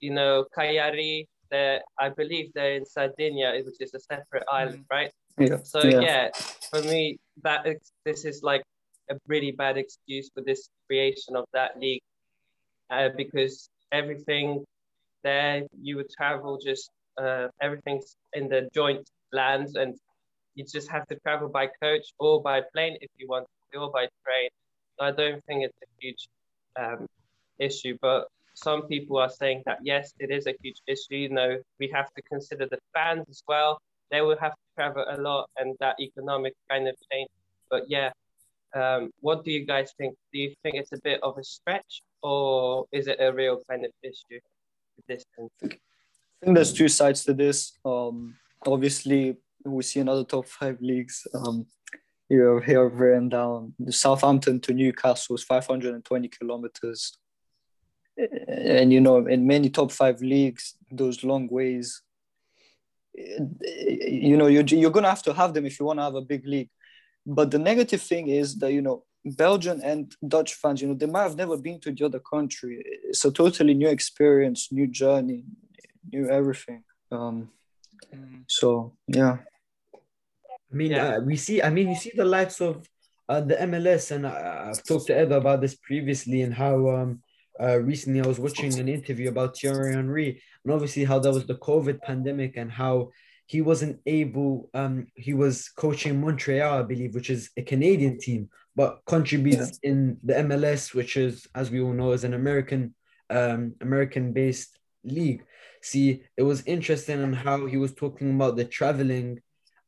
you 0.00 0.12
know 0.12 0.46
Cagliari, 0.54 1.28
they 1.50 1.80
I 1.98 2.08
believe 2.08 2.50
they're 2.54 2.76
in 2.76 2.86
Sardinia, 2.86 3.60
which 3.64 3.80
is 3.80 3.94
a 3.94 4.00
separate 4.00 4.44
island, 4.50 4.84
right? 4.90 5.10
Yeah. 5.38 5.58
So 5.62 5.84
yeah. 5.84 6.00
yeah. 6.00 6.28
for 6.70 6.82
me, 6.82 7.18
that 7.44 7.66
this 8.04 8.24
is 8.24 8.42
like 8.42 8.62
a 9.10 9.16
really 9.26 9.52
bad 9.52 9.76
excuse 9.76 10.30
for 10.34 10.42
this 10.42 10.68
creation 10.86 11.36
of 11.36 11.44
that 11.52 11.78
league, 11.80 12.02
uh, 12.90 13.08
because 13.16 13.68
everything 13.92 14.64
there 15.22 15.62
you 15.80 15.96
would 15.96 16.10
travel 16.10 16.58
just 16.58 16.90
uh, 17.20 17.48
everything's 17.60 18.16
in 18.32 18.48
the 18.48 18.68
joint 18.74 19.08
lands, 19.32 19.74
and 19.76 19.94
you 20.54 20.64
just 20.64 20.90
have 20.90 21.06
to 21.08 21.16
travel 21.20 21.48
by 21.48 21.68
coach 21.82 22.06
or 22.18 22.42
by 22.42 22.62
plane 22.72 22.96
if 23.00 23.10
you 23.18 23.26
want 23.28 23.46
to, 23.72 23.78
or 23.80 23.90
by 23.90 24.06
train. 24.24 24.48
So 24.98 25.06
I 25.06 25.10
don't 25.12 25.44
think 25.46 25.64
it's 25.64 25.76
a 25.82 25.88
huge 26.00 26.28
um, 26.78 27.06
issue, 27.58 27.96
but 28.00 28.26
some 28.54 28.86
people 28.88 29.18
are 29.18 29.30
saying 29.30 29.62
that 29.66 29.78
yes, 29.82 30.12
it 30.18 30.30
is 30.30 30.46
a 30.46 30.54
huge 30.62 30.80
issue. 30.86 31.16
You 31.16 31.28
know, 31.30 31.56
we 31.78 31.88
have 31.94 32.12
to 32.14 32.22
consider 32.22 32.66
the 32.70 32.78
fans 32.94 33.24
as 33.28 33.42
well. 33.46 33.78
They 34.10 34.20
will 34.20 34.38
have 34.40 34.52
to 34.52 34.58
travel 34.76 35.04
a 35.08 35.16
lot, 35.20 35.48
and 35.56 35.76
that 35.80 35.96
economic 36.00 36.54
kind 36.70 36.88
of 36.88 36.96
change. 37.10 37.28
But 37.70 37.84
yeah, 37.88 38.10
um, 38.74 39.10
what 39.20 39.44
do 39.44 39.50
you 39.50 39.66
guys 39.66 39.92
think? 39.98 40.16
Do 40.32 40.38
you 40.40 40.54
think 40.62 40.76
it's 40.76 40.92
a 40.92 41.00
bit 41.02 41.20
of 41.22 41.38
a 41.38 41.44
stretch, 41.44 42.02
or 42.22 42.86
is 42.92 43.06
it 43.06 43.18
a 43.20 43.32
real 43.32 43.62
kind 43.68 43.84
of 43.84 43.92
issue? 44.02 44.40
I 45.08 45.16
think 46.44 46.54
there's 46.56 46.72
two 46.72 46.88
sides 46.88 47.24
to 47.24 47.34
this. 47.34 47.78
Um, 47.84 48.36
obviously, 48.66 49.36
we 49.64 49.82
see 49.82 50.00
another 50.00 50.24
top 50.24 50.46
five 50.46 50.80
leagues. 50.80 51.26
Um, 51.34 51.66
you 52.28 52.42
have 52.42 52.64
here 52.64 52.88
written 52.88 53.28
down 53.28 53.74
the 53.78 53.92
Southampton 53.92 54.60
to 54.60 54.72
Newcastle 54.72 55.34
is 55.34 55.42
520 55.42 56.28
kilometers. 56.28 57.18
And 58.46 58.92
you 58.92 59.00
know, 59.00 59.26
in 59.26 59.46
many 59.46 59.70
top 59.70 59.90
five 59.90 60.20
leagues, 60.20 60.74
those 60.90 61.24
long 61.24 61.48
ways, 61.48 62.02
you 63.14 64.36
know, 64.36 64.46
you're, 64.46 64.64
you're 64.64 64.90
going 64.90 65.04
to 65.04 65.10
have 65.10 65.22
to 65.24 65.32
have 65.32 65.54
them 65.54 65.66
if 65.66 65.78
you 65.78 65.86
want 65.86 65.98
to 65.98 66.04
have 66.04 66.14
a 66.14 66.22
big 66.22 66.46
league. 66.46 66.70
But 67.26 67.50
the 67.50 67.58
negative 67.58 68.02
thing 68.02 68.28
is 68.28 68.58
that, 68.58 68.72
you 68.72 68.82
know, 68.82 69.04
Belgian 69.24 69.82
and 69.82 70.14
Dutch 70.26 70.54
fans, 70.54 70.80
you 70.80 70.88
know, 70.88 70.94
they 70.94 71.06
might 71.06 71.24
have 71.24 71.36
never 71.36 71.56
been 71.56 71.80
to 71.80 71.92
the 71.92 72.06
other 72.06 72.20
country. 72.20 72.82
It's 73.04 73.24
a 73.24 73.30
totally 73.30 73.74
new 73.74 73.88
experience, 73.88 74.72
new 74.72 74.86
journey, 74.86 75.44
new 76.10 76.28
everything. 76.30 76.84
Um, 77.12 77.50
so 78.46 78.94
yeah, 79.06 79.38
I 79.94 80.74
mean, 80.74 80.94
uh, 80.94 81.20
we 81.24 81.36
see. 81.36 81.62
I 81.62 81.70
mean, 81.70 81.88
you 81.90 81.96
see 81.96 82.12
the 82.14 82.24
likes 82.24 82.60
of 82.60 82.88
uh, 83.28 83.40
the 83.40 83.56
MLS, 83.56 84.10
and 84.10 84.26
I, 84.26 84.68
I've 84.70 84.82
talked 84.84 85.06
to 85.08 85.16
Ed 85.16 85.32
about 85.32 85.60
this 85.60 85.74
previously, 85.74 86.42
and 86.42 86.54
how 86.54 86.88
um, 86.88 87.22
uh, 87.62 87.78
recently 87.78 88.20
I 88.20 88.26
was 88.26 88.38
watching 88.38 88.78
an 88.78 88.88
interview 88.88 89.28
about 89.28 89.56
Thierry 89.56 89.94
Henry, 89.94 90.42
and 90.64 90.72
obviously 90.72 91.04
how 91.04 91.18
that 91.18 91.32
was 91.32 91.46
the 91.46 91.56
COVID 91.56 92.00
pandemic, 92.02 92.56
and 92.56 92.70
how 92.70 93.10
he 93.46 93.60
wasn't 93.60 94.00
able. 94.06 94.70
Um, 94.74 95.08
he 95.14 95.34
was 95.34 95.68
coaching 95.68 96.20
Montreal, 96.20 96.80
I 96.80 96.82
believe, 96.82 97.14
which 97.14 97.30
is 97.30 97.50
a 97.56 97.62
Canadian 97.62 98.18
team, 98.18 98.48
but 98.76 99.00
contributes 99.06 99.78
in 99.82 100.18
the 100.22 100.34
MLS, 100.34 100.94
which 100.94 101.16
is, 101.16 101.46
as 101.54 101.70
we 101.70 101.80
all 101.80 101.92
know, 101.92 102.12
is 102.12 102.24
an 102.24 102.34
American, 102.34 102.94
um, 103.28 103.74
American-based 103.80 104.78
league. 105.04 105.44
See, 105.82 106.22
it 106.36 106.42
was 106.42 106.62
interesting 106.66 107.22
on 107.22 107.32
how 107.32 107.66
he 107.66 107.76
was 107.76 107.94
talking 107.94 108.34
about 108.34 108.56
the 108.56 108.64
traveling 108.64 109.40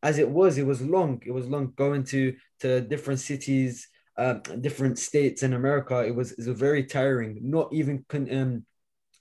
as 0.02 0.18
it 0.18 0.28
was, 0.28 0.58
it 0.58 0.66
was 0.66 0.82
long. 0.82 1.22
It 1.24 1.30
was 1.30 1.48
long 1.48 1.72
going 1.76 2.04
to 2.04 2.34
to 2.60 2.80
different 2.80 3.20
cities, 3.20 3.88
um, 4.16 4.42
different 4.60 4.98
states 4.98 5.42
in 5.42 5.54
America. 5.54 6.04
It 6.04 6.14
was 6.14 6.32
it 6.32 6.46
was 6.46 6.58
very 6.58 6.84
tiring. 6.84 7.38
Not 7.42 7.72
even 7.72 8.04
con- 8.08 8.34
um, 8.34 8.66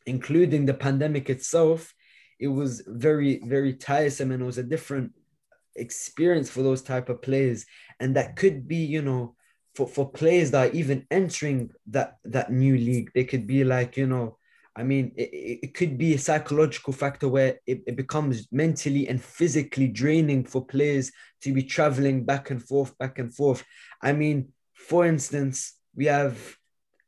including 0.06 0.66
the 0.66 0.74
pandemic 0.74 1.30
itself, 1.30 1.94
it 2.40 2.48
was 2.48 2.84
very 2.88 3.42
very 3.46 3.74
tiresome, 3.74 4.32
and 4.32 4.42
it 4.42 4.46
was 4.46 4.58
a 4.58 4.64
different 4.64 5.14
experience 5.76 6.50
for 6.50 6.62
those 6.64 6.82
type 6.82 7.10
of 7.10 7.22
players. 7.22 7.66
And 8.00 8.16
that 8.16 8.36
could 8.36 8.68
be, 8.68 8.78
you 8.78 9.02
know, 9.02 9.36
for 9.76 9.88
for 9.88 10.10
players 10.10 10.52
that 10.52 10.70
are 10.70 10.74
even 10.74 11.08
entering 11.10 11.72
that 11.88 12.18
that 12.26 12.52
new 12.52 12.78
league, 12.78 13.12
they 13.14 13.24
could 13.24 13.48
be 13.48 13.64
like, 13.64 13.98
you 13.98 14.08
know. 14.08 14.38
I 14.74 14.84
mean, 14.84 15.12
it, 15.18 15.60
it 15.64 15.74
could 15.74 15.98
be 15.98 16.14
a 16.14 16.18
psychological 16.18 16.94
factor 16.94 17.28
where 17.28 17.60
it, 17.68 17.84
it 17.86 17.98
becomes 17.98 18.48
mentally 18.54 19.06
and 19.10 19.22
physically 19.22 19.90
draining 19.90 20.46
for 20.46 20.66
players 20.66 21.12
to 21.42 21.54
be 21.54 21.64
traveling 21.64 22.24
back 22.24 22.52
and 22.52 22.64
forth, 22.64 22.98
back 22.98 23.20
and 23.20 23.36
forth. 23.36 23.66
I 24.02 24.14
mean, 24.14 24.54
for 24.88 25.06
instance, 25.06 25.74
we 25.96 26.06
have 26.06 26.38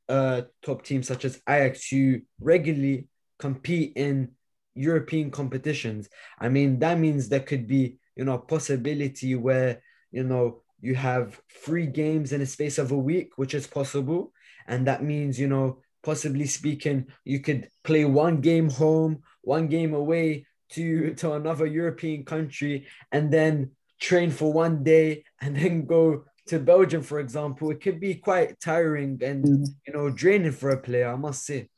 uh, 0.09 0.41
top 0.62 0.83
teams 0.83 1.07
such 1.07 1.25
as 1.25 1.41
Ajax 1.47 1.88
who 1.88 2.21
regularly 2.39 3.07
compete 3.39 3.93
in 3.95 4.31
European 4.75 5.31
competitions. 5.31 6.09
I 6.39 6.49
mean, 6.49 6.79
that 6.79 6.99
means 6.99 7.29
there 7.29 7.39
could 7.39 7.67
be, 7.67 7.97
you 8.15 8.25
know, 8.25 8.38
possibility 8.38 9.36
where, 9.36 9.81
you 10.12 10.23
know, 10.23 10.62
you 10.81 10.95
have 10.95 11.39
three 11.63 11.88
games 11.88 12.31
in 12.33 12.41
a 12.41 12.45
space 12.45 12.77
of 12.77 12.91
a 12.91 12.97
week, 12.97 13.38
which 13.38 13.53
is 13.53 13.67
possible. 13.67 14.33
And 14.67 14.88
that 14.88 15.03
means, 15.03 15.39
you 15.39 15.47
know, 15.47 15.79
possibly 16.03 16.45
speaking, 16.45 17.07
you 17.23 17.39
could 17.39 17.69
play 17.83 18.05
one 18.05 18.41
game 18.41 18.69
home, 18.69 19.23
one 19.41 19.67
game 19.67 19.93
away 19.93 20.45
to, 20.71 21.13
to 21.15 21.33
another 21.33 21.65
European 21.65 22.25
country, 22.25 22.88
and 23.12 23.31
then 23.31 23.71
train 23.99 24.31
for 24.31 24.51
one 24.51 24.83
day 24.83 25.23
and 25.41 25.55
then 25.55 25.86
go 25.86 26.25
to 26.47 26.60
Belgium, 26.60 27.01
for 27.01 27.19
example. 27.19 27.71
It 27.71 27.82
could 27.82 27.99
be 27.99 28.15
quite 28.15 28.60
tiring 28.60 29.19
and 29.23 29.43
Mhm. 29.45 29.67
you 29.88 29.93
know 29.93 30.10
draining 30.10 30.51
for 30.51 30.69
a 30.71 30.79
player, 30.82 31.10
I 31.10 31.15
must 31.15 31.45
say. 31.45 31.69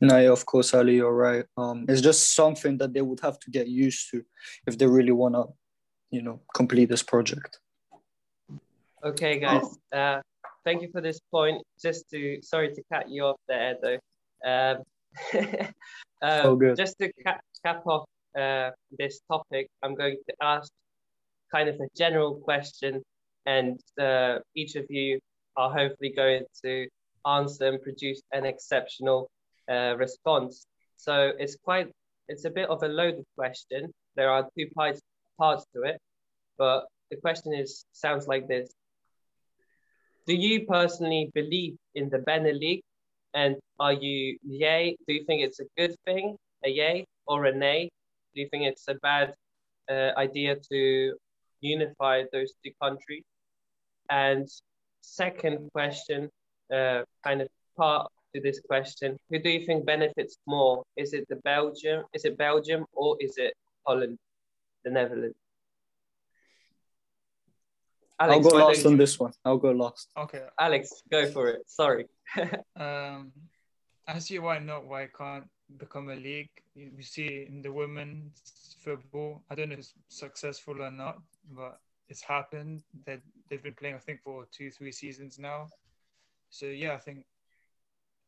no, 0.00 0.18
yeah, 0.18 0.32
of 0.32 0.44
course, 0.44 0.74
Ali, 0.74 0.96
you're 0.96 1.14
right. 1.14 1.46
Um, 1.56 1.86
it's 1.88 2.02
just 2.02 2.34
something 2.34 2.76
that 2.78 2.92
they 2.92 3.00
would 3.00 3.20
have 3.20 3.38
to 3.38 3.50
get 3.50 3.68
used 3.68 4.10
to 4.10 4.22
if 4.66 4.76
they 4.76 4.86
really 4.86 5.12
want 5.12 5.34
to, 5.34 5.44
you 6.10 6.20
know, 6.20 6.40
complete 6.54 6.90
this 6.90 7.02
project. 7.02 7.58
Okay, 9.02 9.38
guys. 9.38 9.64
Uh, 9.92 10.20
thank 10.64 10.82
you 10.82 10.90
for 10.92 11.00
this 11.00 11.20
point. 11.30 11.62
Just 11.80 12.10
to 12.10 12.38
sorry 12.42 12.74
to 12.74 12.82
cut 12.92 13.08
you 13.08 13.24
off 13.24 13.40
there, 13.48 13.76
though. 13.80 13.98
Um, 14.44 14.82
uh, 16.22 16.42
Oh, 16.44 16.56
good. 16.56 16.76
Just 16.76 16.98
to 16.98 17.10
cap, 17.24 17.40
cap 17.64 17.86
off 17.86 18.04
uh, 18.38 18.70
this 18.98 19.20
topic, 19.30 19.68
I'm 19.82 19.94
going 19.94 20.16
to 20.28 20.34
ask 20.42 20.70
kind 21.54 21.68
of 21.68 21.76
a 21.76 21.88
general 21.96 22.34
question, 22.40 23.02
and 23.46 23.80
uh, 24.00 24.38
each 24.54 24.76
of 24.76 24.86
you 24.88 25.20
are 25.56 25.70
hopefully 25.70 26.12
going 26.14 26.44
to 26.64 26.88
answer 27.26 27.68
and 27.68 27.82
produce 27.82 28.22
an 28.32 28.44
exceptional 28.44 29.30
uh, 29.70 29.94
response. 29.96 30.66
So 30.96 31.32
it's 31.38 31.56
quite, 31.56 31.90
it's 32.28 32.44
a 32.44 32.50
bit 32.50 32.68
of 32.68 32.82
a 32.82 32.88
loaded 32.88 33.24
question. 33.36 33.92
There 34.16 34.30
are 34.30 34.48
two 34.56 34.68
parts 34.74 35.00
parts 35.38 35.64
to 35.74 35.82
it, 35.82 35.98
but 36.58 36.86
the 37.10 37.16
question 37.16 37.52
is 37.52 37.84
sounds 37.92 38.28
like 38.28 38.46
this: 38.46 38.70
Do 40.26 40.34
you 40.34 40.66
personally 40.66 41.30
believe 41.34 41.76
in 41.94 42.08
the 42.08 42.18
Benner 42.18 42.52
League, 42.52 42.82
and 43.34 43.56
are 43.80 43.92
you 43.92 44.38
yay? 44.44 44.96
Do 45.06 45.14
you 45.14 45.24
think 45.24 45.42
it's 45.42 45.60
a 45.60 45.66
good 45.76 45.96
thing, 46.04 46.36
a 46.64 46.70
yay, 46.70 47.04
or 47.26 47.46
a 47.46 47.54
nay? 47.54 47.90
Do 48.34 48.40
you 48.40 48.48
think 48.48 48.64
it's 48.64 48.86
a 48.88 48.94
bad 48.94 49.34
uh, 49.90 50.10
idea 50.16 50.56
to 50.70 51.14
unify 51.60 52.22
those 52.32 52.52
two 52.64 52.72
countries? 52.80 53.24
And 54.10 54.48
second 55.00 55.70
question, 55.72 56.30
uh, 56.72 57.02
kind 57.22 57.40
of 57.42 57.48
part 57.76 58.10
to 58.34 58.40
this 58.40 58.60
question, 58.60 59.16
who 59.30 59.38
do 59.38 59.50
you 59.50 59.64
think 59.66 59.86
benefits 59.86 60.36
more? 60.46 60.82
Is 60.96 61.12
it 61.12 61.26
the 61.28 61.36
Belgium? 61.36 62.04
Is 62.12 62.24
it 62.24 62.36
Belgium 62.36 62.84
or 62.92 63.16
is 63.20 63.38
it 63.38 63.54
Holland, 63.86 64.18
the 64.84 64.90
Netherlands? 64.90 65.36
I'll 68.18 68.40
go 68.40 68.48
why 68.50 68.58
don't 68.58 68.68
last 68.68 68.86
on 68.86 68.96
this 68.96 69.18
one. 69.18 69.32
I'll 69.44 69.58
go 69.58 69.72
last. 69.72 70.10
Okay. 70.16 70.42
Alex, 70.58 71.02
go 71.10 71.26
for 71.30 71.48
it. 71.48 71.62
Sorry. 71.66 72.06
Um, 72.76 73.32
I 74.06 74.18
see 74.18 74.38
why 74.38 74.58
not. 74.58 74.86
Why 74.86 75.08
can't 75.16 75.48
become 75.78 76.10
a 76.10 76.14
league? 76.14 76.50
You 76.74 76.90
you 76.96 77.02
see 77.02 77.46
in 77.48 77.62
the 77.62 77.72
women's 77.72 78.76
football. 78.80 79.42
I 79.50 79.54
don't 79.54 79.68
know 79.68 79.74
if 79.74 79.80
it's 79.80 79.94
successful 80.08 80.82
or 80.82 80.90
not, 80.90 81.18
but 81.50 81.78
it's 82.14 82.22
happened. 82.22 82.82
That 83.06 83.20
they've 83.48 83.66
been 83.68 83.80
playing, 83.80 83.96
I 83.96 84.04
think, 84.06 84.22
for 84.22 84.46
two, 84.56 84.70
three 84.70 84.92
seasons 84.92 85.38
now. 85.38 85.66
So 86.50 86.66
yeah, 86.66 86.92
I 86.94 86.98
think 87.06 87.26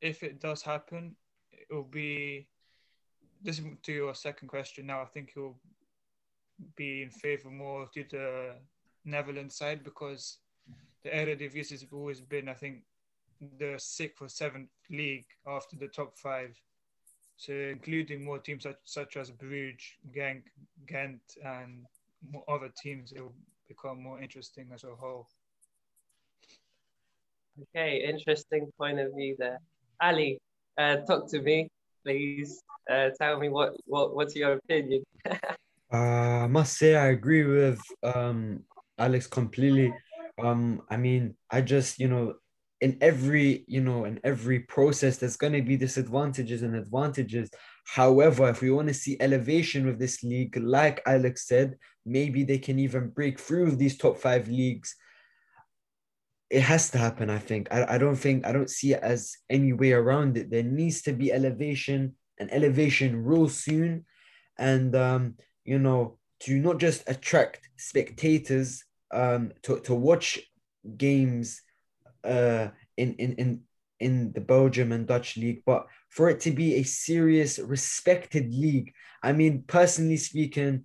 if 0.00 0.22
it 0.22 0.40
does 0.40 0.60
happen, 0.62 1.14
it 1.52 1.72
will 1.72 1.90
be 2.04 2.48
this 3.42 3.60
to 3.82 3.92
your 3.92 4.14
second 4.14 4.48
question 4.48 4.86
now, 4.86 5.02
I 5.02 5.04
think 5.06 5.30
he'll 5.34 5.60
be 6.74 7.02
in 7.02 7.10
favour 7.10 7.50
more 7.50 7.86
to 7.94 8.04
the 8.10 8.54
Netherlands 9.04 9.56
side 9.56 9.84
because 9.84 10.38
the 11.04 11.10
Eredivisie 11.10 11.70
has 11.70 11.86
always 11.92 12.20
been, 12.20 12.48
I 12.48 12.54
think, 12.54 12.82
the 13.58 13.74
sixth 13.78 14.22
or 14.22 14.28
seventh 14.28 14.70
league 14.90 15.26
after 15.46 15.76
the 15.76 15.88
top 15.88 16.18
five. 16.18 16.58
So 17.36 17.52
including 17.52 18.24
more 18.24 18.38
teams 18.38 18.62
such, 18.64 18.80
such 18.84 19.16
as 19.16 19.30
Bruges, 19.30 19.84
Genk, 20.16 20.44
Ghent, 20.88 21.20
and 21.44 21.84
other 22.48 22.70
teams, 22.82 23.12
it 23.12 23.20
will 23.20 23.34
become 23.68 24.02
more 24.02 24.20
interesting 24.20 24.68
as 24.72 24.84
a 24.84 24.94
whole. 24.94 25.28
Okay, 27.74 28.04
interesting 28.06 28.70
point 28.78 28.98
of 28.98 29.14
view 29.14 29.34
there. 29.38 29.60
Ali, 30.00 30.38
uh, 30.78 30.96
talk 31.08 31.28
to 31.30 31.40
me, 31.40 31.68
please. 32.04 32.62
Uh, 32.90 33.08
tell 33.18 33.38
me 33.38 33.48
what, 33.48 33.72
what 33.86 34.14
what's 34.14 34.36
your 34.36 34.52
opinion? 34.54 35.02
uh, 35.92 35.96
I 35.96 36.46
must 36.46 36.76
say 36.76 36.94
I 36.94 37.08
agree 37.08 37.44
with 37.44 37.80
um, 38.02 38.64
Alex 38.98 39.26
completely. 39.26 39.92
Um, 40.42 40.82
I 40.90 40.96
mean, 40.96 41.34
I 41.50 41.62
just 41.62 41.98
you 41.98 42.08
know, 42.08 42.34
in 42.82 42.98
every 43.00 43.64
you 43.66 43.80
know, 43.80 44.04
in 44.04 44.20
every 44.22 44.60
process, 44.60 45.16
there's 45.16 45.36
going 45.36 45.54
to 45.54 45.62
be 45.62 45.76
disadvantages 45.76 46.62
and 46.62 46.76
advantages. 46.76 47.50
However, 47.86 48.50
if 48.50 48.60
we 48.60 48.70
want 48.70 48.88
to 48.88 48.94
see 48.94 49.16
elevation 49.18 49.86
with 49.86 49.98
this 49.98 50.22
league, 50.22 50.56
like 50.56 51.02
Alex 51.06 51.48
said, 51.48 51.76
maybe 52.06 52.44
they 52.44 52.58
can 52.58 52.78
even 52.78 53.08
break 53.08 53.38
through 53.38 53.76
these 53.76 53.98
top 53.98 54.16
five 54.18 54.48
leagues. 54.48 54.94
It 56.48 56.62
has 56.62 56.90
to 56.90 56.98
happen 56.98 57.28
i 57.28 57.38
think. 57.38 57.68
I, 57.72 57.94
I 57.94 57.98
don't 57.98 58.16
think 58.16 58.46
i 58.46 58.52
don't 58.52 58.70
see 58.70 58.92
it 58.92 59.02
as 59.02 59.36
any 59.50 59.72
way 59.72 59.92
around 59.92 60.36
it. 60.36 60.50
There 60.50 60.62
needs 60.62 61.02
to 61.02 61.12
be 61.12 61.32
elevation 61.32 62.14
and 62.38 62.52
elevation 62.52 63.24
real 63.24 63.48
soon. 63.48 64.04
And 64.56 64.94
um 64.94 65.34
you 65.64 65.78
know 65.78 66.18
to 66.40 66.58
not 66.58 66.78
just 66.78 67.02
attract 67.08 67.68
spectators 67.76 68.84
um 69.12 69.52
to, 69.62 69.80
to 69.80 69.94
watch 69.94 70.38
games 70.96 71.60
uh 72.22 72.68
in 72.96 73.14
in 73.14 73.34
in 73.34 73.60
in 74.00 74.32
the 74.32 74.40
Belgium 74.40 74.92
and 74.92 75.06
Dutch 75.06 75.36
league, 75.36 75.62
but 75.64 75.86
for 76.10 76.28
it 76.28 76.40
to 76.40 76.50
be 76.50 76.74
a 76.74 76.82
serious, 76.82 77.58
respected 77.58 78.52
league. 78.52 78.92
I 79.22 79.32
mean, 79.32 79.64
personally 79.66 80.18
speaking, 80.18 80.84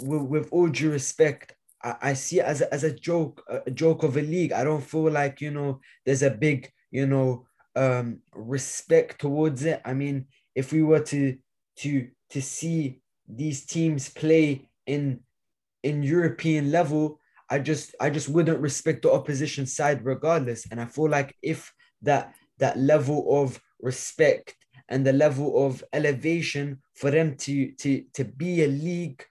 With, 0.00 0.22
with 0.22 0.48
all 0.52 0.68
due 0.68 0.92
respect, 0.92 1.54
I, 1.82 1.96
I 2.02 2.12
see 2.14 2.40
it 2.40 2.44
as 2.44 2.60
a, 2.60 2.72
as 2.72 2.84
a 2.84 2.92
joke, 2.92 3.42
a 3.66 3.70
joke 3.70 4.02
of 4.02 4.16
a 4.16 4.22
league. 4.22 4.52
I 4.52 4.64
don't 4.64 4.82
feel 4.82 5.10
like 5.10 5.40
you 5.40 5.50
know 5.50 5.80
there's 6.04 6.22
a 6.22 6.30
big 6.30 6.70
you 6.90 7.06
know 7.06 7.46
um, 7.76 8.20
respect 8.34 9.20
towards 9.20 9.64
it. 9.64 9.80
I 9.84 9.94
mean, 9.94 10.26
if 10.54 10.72
we 10.72 10.82
were 10.82 11.00
to 11.00 11.36
to 11.78 12.08
to 12.30 12.42
see 12.42 13.00
these 13.28 13.66
teams 13.66 14.08
play 14.08 14.68
in 14.86 15.20
in 15.82 16.02
European 16.02 16.70
level, 16.70 17.20
I 17.50 17.58
just 17.58 17.94
I 18.00 18.10
just 18.10 18.28
wouldn't 18.28 18.60
respect 18.60 19.02
the 19.02 19.12
opposition 19.12 19.66
side 19.66 20.04
regardless. 20.04 20.66
And 20.70 20.80
I 20.80 20.86
feel 20.86 21.08
like 21.08 21.34
if 21.42 21.72
that 22.02 22.34
that 22.58 22.78
level 22.78 23.42
of 23.42 23.60
respect 23.80 24.56
and 24.88 25.06
the 25.06 25.12
level 25.12 25.66
of 25.66 25.84
elevation 25.92 26.80
for 26.94 27.10
them 27.10 27.36
to 27.36 27.72
to 27.72 28.04
to 28.14 28.24
be 28.24 28.64
a 28.64 28.68
league 28.68 29.24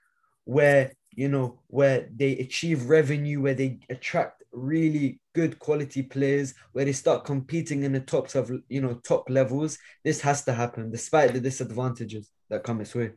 where 0.44 0.92
you 1.18 1.28
know, 1.28 1.58
where 1.66 2.08
they 2.14 2.38
achieve 2.38 2.84
revenue, 2.84 3.40
where 3.40 3.52
they 3.52 3.80
attract 3.90 4.44
really 4.52 5.18
good 5.34 5.58
quality 5.58 6.00
players, 6.00 6.54
where 6.70 6.84
they 6.84 6.92
start 6.92 7.24
competing 7.24 7.82
in 7.82 7.90
the 7.90 7.98
tops 7.98 8.36
of, 8.36 8.52
you 8.68 8.80
know, 8.80 8.94
top 9.02 9.28
levels. 9.28 9.78
This 10.04 10.20
has 10.20 10.44
to 10.44 10.52
happen 10.52 10.92
despite 10.92 11.32
the 11.32 11.40
disadvantages 11.40 12.30
that 12.50 12.62
come 12.62 12.80
its 12.80 12.94
way. 12.94 13.14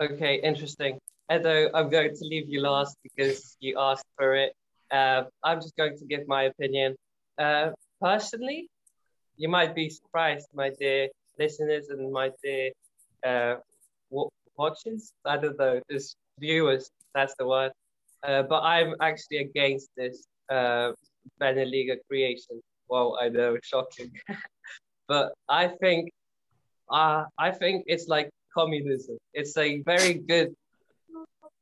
Okay, 0.00 0.36
interesting. 0.44 1.00
Edo, 1.28 1.70
I'm 1.74 1.90
going 1.90 2.14
to 2.14 2.24
leave 2.24 2.48
you 2.48 2.60
last 2.60 2.96
because 3.02 3.56
you 3.58 3.76
asked 3.76 4.06
for 4.16 4.36
it. 4.36 4.52
Uh, 4.92 5.24
I'm 5.42 5.60
just 5.60 5.76
going 5.76 5.98
to 5.98 6.04
give 6.04 6.28
my 6.28 6.44
opinion. 6.44 6.94
Uh, 7.36 7.70
personally, 8.00 8.70
you 9.36 9.48
might 9.48 9.74
be 9.74 9.88
surprised, 9.90 10.48
my 10.54 10.70
dear 10.78 11.08
listeners 11.38 11.88
and 11.88 12.12
my 12.12 12.30
dear 12.42 12.70
uh, 13.26 13.56
watches. 14.56 15.12
I 15.24 15.36
don't 15.36 15.58
know, 15.58 15.80
just 15.90 16.16
viewers. 16.40 16.90
That's 17.14 17.34
the 17.38 17.46
word. 17.46 17.72
Uh, 18.22 18.42
but 18.42 18.62
I'm 18.62 18.94
actually 19.00 19.38
against 19.38 19.88
this 19.96 20.26
uh, 20.50 20.92
Beneliga 21.40 21.96
creation. 22.08 22.60
Well, 22.88 23.18
I 23.20 23.28
know, 23.28 23.56
shocking, 23.62 24.12
but 25.08 25.32
I 25.48 25.68
think, 25.68 26.10
uh, 26.90 27.24
I 27.38 27.50
think 27.50 27.84
it's 27.86 28.08
like 28.08 28.30
communism. 28.54 29.18
It's 29.34 29.56
a 29.56 29.82
very 29.82 30.14
good, 30.14 30.54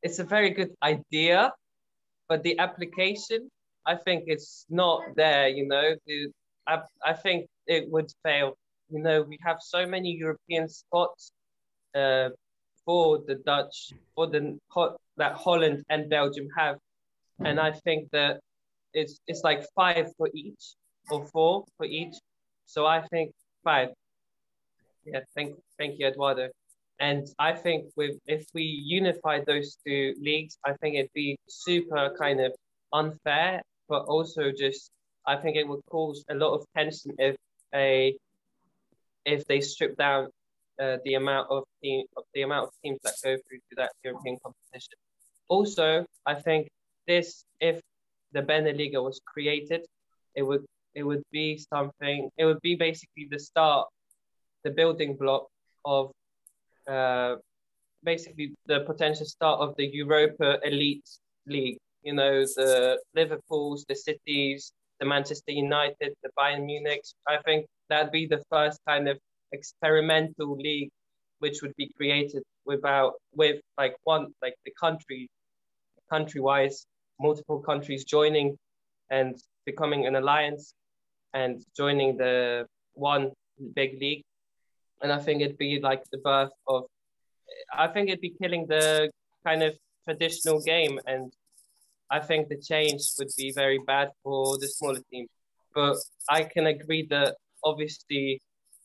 it's 0.03 0.19
a 0.19 0.25
very 0.25 0.51
good 0.51 0.73
idea, 0.83 1.53
but 2.29 2.43
the 2.43 2.59
application, 2.59 3.49
I 3.87 3.97
think 3.97 4.25
it's 4.27 4.67
not 4.71 5.01
there. 5.17 5.49
You 5.49 5.67
know, 5.67 5.95
I, 6.67 6.81
I 7.05 7.13
think 7.13 7.47
it 7.67 7.91
would 7.91 8.11
fail. 8.23 8.57
You 8.91 9.01
know, 9.01 9.23
we 9.23 9.39
have 9.45 9.59
so 9.61 9.87
many 9.87 10.11
European 10.13 10.69
spots. 10.69 11.33
Uh, 11.95 12.31
for 12.85 13.19
the 13.27 13.37
Dutch, 13.47 13.93
for 14.15 14.27
the 14.27 14.59
that 15.17 15.33
Holland 15.35 15.85
and 15.89 16.11
Belgium 16.11 16.49
have, 16.57 16.77
and 17.45 17.59
I 17.59 17.73
think 17.73 18.11
that 18.13 18.41
it's 18.93 19.21
it's 19.27 19.43
like 19.43 19.65
five 19.75 20.09
for 20.17 20.29
each 20.35 20.75
or 21.11 21.27
four 21.27 21.65
for 21.77 21.87
each. 21.87 22.15
So 22.67 22.87
I 22.87 23.03
think 23.09 23.33
five. 23.63 23.89
Yeah, 25.05 25.21
thank 25.35 25.57
thank 25.79 25.99
you, 25.99 26.07
Eduardo. 26.07 26.49
And 27.01 27.27
I 27.39 27.53
think 27.53 27.87
with 27.97 28.17
if 28.27 28.47
we 28.55 28.63
unify 28.63 29.41
those 29.45 29.77
two 29.87 30.15
leagues, 30.21 30.59
I 30.65 30.75
think 30.75 30.97
it'd 30.97 31.11
be 31.15 31.37
super 31.49 32.15
kind 32.19 32.41
of 32.41 32.53
unfair, 32.93 33.63
but 33.89 34.05
also 34.05 34.53
just 34.57 34.91
I 35.27 35.37
think 35.37 35.57
it 35.57 35.67
would 35.67 35.85
cause 35.91 36.25
a 36.29 36.35
lot 36.35 36.55
of 36.55 36.67
tension 36.77 37.13
if 37.19 37.37
a 37.75 38.15
if 39.25 39.47
they 39.47 39.61
strip 39.61 39.97
down 39.97 40.29
uh, 40.81 40.99
the 41.05 41.15
amount 41.15 41.51
of 41.51 41.65
team, 41.83 42.05
the 42.35 42.43
amount 42.43 42.69
of 42.69 42.73
teams 42.83 42.99
that 43.05 43.15
go 43.23 43.37
through 43.37 43.59
to 43.71 43.77
that 43.77 43.91
European 44.03 44.37
competition. 44.43 44.99
Also, 45.49 46.05
I 46.27 46.35
think 46.35 46.69
this, 47.07 47.45
if 47.61 47.81
the 48.33 48.43
Beneliga 48.43 49.03
was 49.03 49.21
created, 49.25 49.83
it 50.35 50.43
would 50.43 50.65
it 50.95 51.03
would 51.03 51.23
be 51.31 51.59
something. 51.59 52.31
It 52.37 52.45
would 52.45 52.61
be 52.61 52.77
basically 52.77 53.27
the 53.31 53.39
start, 53.39 53.89
the 54.63 54.71
building 54.71 55.17
block 55.17 55.49
of, 55.85 56.13
uh, 56.89 57.37
basically 58.03 58.55
the 58.67 58.81
potential 58.81 59.27
start 59.27 59.61
of 59.61 59.75
the 59.77 59.87
Europa 59.87 60.59
Elite 60.65 61.09
League. 61.47 61.79
You 62.03 62.15
know, 62.15 62.43
the 62.43 63.01
Liverpool's, 63.15 63.85
the 63.89 63.97
cities, 63.97 64.73
the 65.01 65.07
Manchester 65.07 65.53
United, 65.53 66.15
the 66.23 66.31
Bayern 66.39 66.65
Munich. 66.65 67.05
I 67.29 67.39
think 67.45 67.67
that'd 67.89 68.13
be 68.13 68.27
the 68.27 68.43
first 68.51 68.81
kind 68.87 69.09
of 69.09 69.19
experimental 69.53 70.57
league 70.57 70.91
which 71.39 71.63
would 71.63 71.75
be 71.77 71.91
created 71.97 72.43
without 72.65 73.13
with 73.35 73.61
like 73.79 73.95
one 74.05 74.29
like 74.43 74.57
the 74.65 74.73
country 74.81 75.29
country 76.11 76.41
wise 76.41 76.87
multiple 77.21 77.61
countries 77.61 78.05
joining 78.05 78.57
and 79.11 79.37
becoming 79.65 80.07
an 80.07 80.17
alliance 80.17 80.75
and 81.35 81.63
joining 81.77 82.17
the 82.17 82.67
one 82.95 83.31
big 83.75 84.01
league 84.01 84.23
and 85.03 85.13
i 85.13 85.19
think 85.19 85.43
it'd 85.43 85.59
be 85.59 85.79
like 85.81 86.03
the 86.13 86.19
birth 86.19 86.55
of 86.67 86.85
i 87.73 87.87
think 87.87 88.09
it'd 88.09 88.21
be 88.21 88.35
killing 88.41 88.67
the 88.67 89.11
kind 89.47 89.63
of 89.63 89.73
traditional 90.07 90.61
game 90.61 90.99
and 91.07 91.33
i 92.11 92.21
think 92.21 92.49
the 92.49 92.61
change 92.61 93.03
would 93.19 93.31
be 93.37 93.53
very 93.55 93.79
bad 93.87 94.09
for 94.23 94.59
the 94.59 94.69
smaller 94.69 95.01
teams 95.11 95.29
but 95.75 95.97
i 96.29 96.43
can 96.43 96.67
agree 96.67 97.07
that 97.09 97.35
obviously 97.65 98.41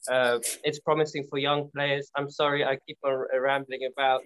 uh, 0.09 0.39
it's 0.63 0.79
promising 0.79 1.25
for 1.29 1.37
young 1.37 1.69
players. 1.75 2.09
I'm 2.15 2.29
sorry, 2.29 2.63
I 2.63 2.77
keep 2.87 2.97
on 3.03 3.25
rambling 3.37 3.87
about, 3.91 4.21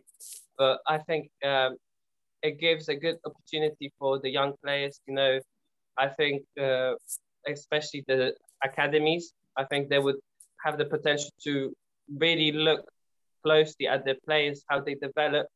but 0.57 0.79
I 0.87 0.99
think 0.99 1.29
um, 1.43 1.77
it 2.41 2.59
gives 2.59 2.89
a 2.89 2.95
good 2.95 3.17
opportunity 3.25 3.91
for 3.97 4.19
the 4.19 4.29
young 4.29 4.53
players. 4.63 4.99
You 5.07 5.15
know, 5.15 5.39
I 5.97 6.09
think 6.09 6.43
uh, 6.61 6.93
especially 7.47 8.03
the 8.07 8.33
academies, 8.63 9.33
I 9.57 9.65
think 9.65 9.89
they 9.89 9.99
would 9.99 10.17
have 10.63 10.77
the 10.77 10.85
potential 10.85 11.29
to 11.43 11.73
really 12.17 12.51
look 12.51 12.85
closely 13.43 13.87
at 13.87 14.05
the 14.05 14.15
players, 14.25 14.63
how 14.69 14.79
they 14.79 14.95
develop. 14.95 15.47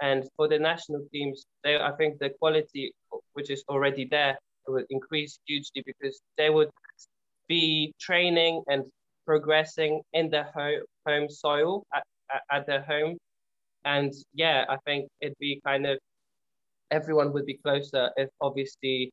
And 0.00 0.28
for 0.36 0.48
the 0.48 0.58
national 0.58 1.06
teams, 1.12 1.44
they, 1.64 1.76
I 1.76 1.92
think 1.92 2.18
the 2.18 2.30
quality, 2.38 2.92
which 3.32 3.50
is 3.50 3.64
already 3.68 4.04
there, 4.04 4.38
would 4.68 4.86
increase 4.90 5.38
hugely 5.46 5.82
because 5.84 6.20
they 6.36 6.50
would 6.50 6.68
be 7.48 7.92
training 7.98 8.62
and 8.68 8.84
progressing 9.26 10.02
in 10.12 10.30
their 10.30 10.50
home, 10.54 10.82
home 11.06 11.28
soil 11.30 11.84
at, 11.94 12.02
at, 12.32 12.42
at 12.52 12.66
their 12.66 12.82
home. 12.82 13.16
And 13.84 14.12
yeah, 14.34 14.64
I 14.68 14.76
think 14.84 15.08
it'd 15.20 15.38
be 15.40 15.60
kind 15.64 15.86
of 15.86 15.98
everyone 16.90 17.32
would 17.32 17.46
be 17.46 17.58
closer 17.58 18.10
if 18.16 18.28
obviously 18.40 19.10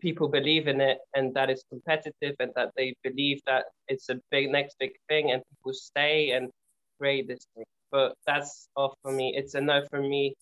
people 0.00 0.28
believe 0.28 0.68
in 0.68 0.80
it 0.80 0.98
and 1.14 1.34
that 1.34 1.50
it's 1.50 1.64
competitive 1.70 2.34
and 2.38 2.50
that 2.56 2.70
they 2.76 2.94
believe 3.02 3.40
that 3.46 3.64
it's 3.88 4.08
a 4.08 4.20
big 4.30 4.50
next 4.50 4.76
big 4.78 4.92
thing 5.08 5.30
and 5.30 5.42
people 5.50 5.72
stay 5.72 6.30
and 6.32 6.50
create 6.98 7.26
this 7.28 7.46
thing. 7.54 7.64
But 7.94 8.16
that's 8.26 8.68
all 8.74 8.98
for 9.02 9.12
me. 9.12 9.34
It's 9.36 9.54
a 9.54 9.60
no 9.60 9.84
for 9.88 10.00
me. 10.00 10.34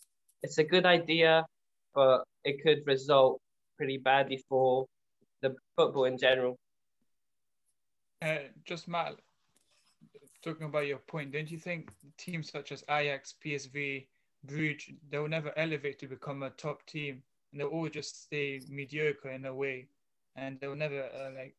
It's 0.43 0.57
a 0.57 0.65
good 0.65 0.87
idea, 0.87 1.45
but 1.95 2.25
it 2.45 2.63
could 2.63 2.79
result 2.87 3.43
pretty 3.77 3.99
badly 3.99 4.43
for 4.49 4.87
the 5.43 5.55
football 5.77 6.07
in 6.07 6.17
general. 6.17 6.57
Uh, 8.23 8.49
just 8.65 8.89
Matt, 8.89 9.17
talking 10.43 10.65
about 10.65 10.87
your 10.87 10.97
point, 10.97 11.31
don't 11.31 11.51
you 11.51 11.59
think 11.59 11.91
teams 12.17 12.51
such 12.51 12.73
as 12.73 12.85
Ajax, 12.89 13.35
PSV, 13.45 14.07
Bruges, 14.45 14.95
they'll 15.11 15.29
never 15.29 15.53
elevate 15.59 15.99
to 15.99 16.07
become 16.07 16.45
a 16.45 16.51
top 16.51 16.87
team, 16.87 17.23
and 17.53 17.61
they'll 17.61 17.69
all 17.69 17.91
just 17.91 18.23
stay 18.25 18.63
mediocre 18.71 19.29
in 19.29 19.45
a 19.45 19.55
way, 19.55 19.89
and 20.37 20.59
they'll 20.59 20.75
never 20.75 21.03
uh, 21.03 21.31
like 21.37 21.57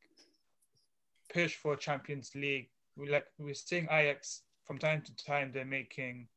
push 1.32 1.53
for 1.53 1.75
Champions 1.75 2.34
League. 2.34 2.69
We 2.97 3.12
like 3.12 3.27
we're 3.38 3.53
seeing 3.53 3.88
Ajax 3.91 4.41
from 4.65 4.78
time 4.78 5.02
to 5.02 5.15
time 5.15 5.52
they're 5.54 5.65
making 5.65 6.28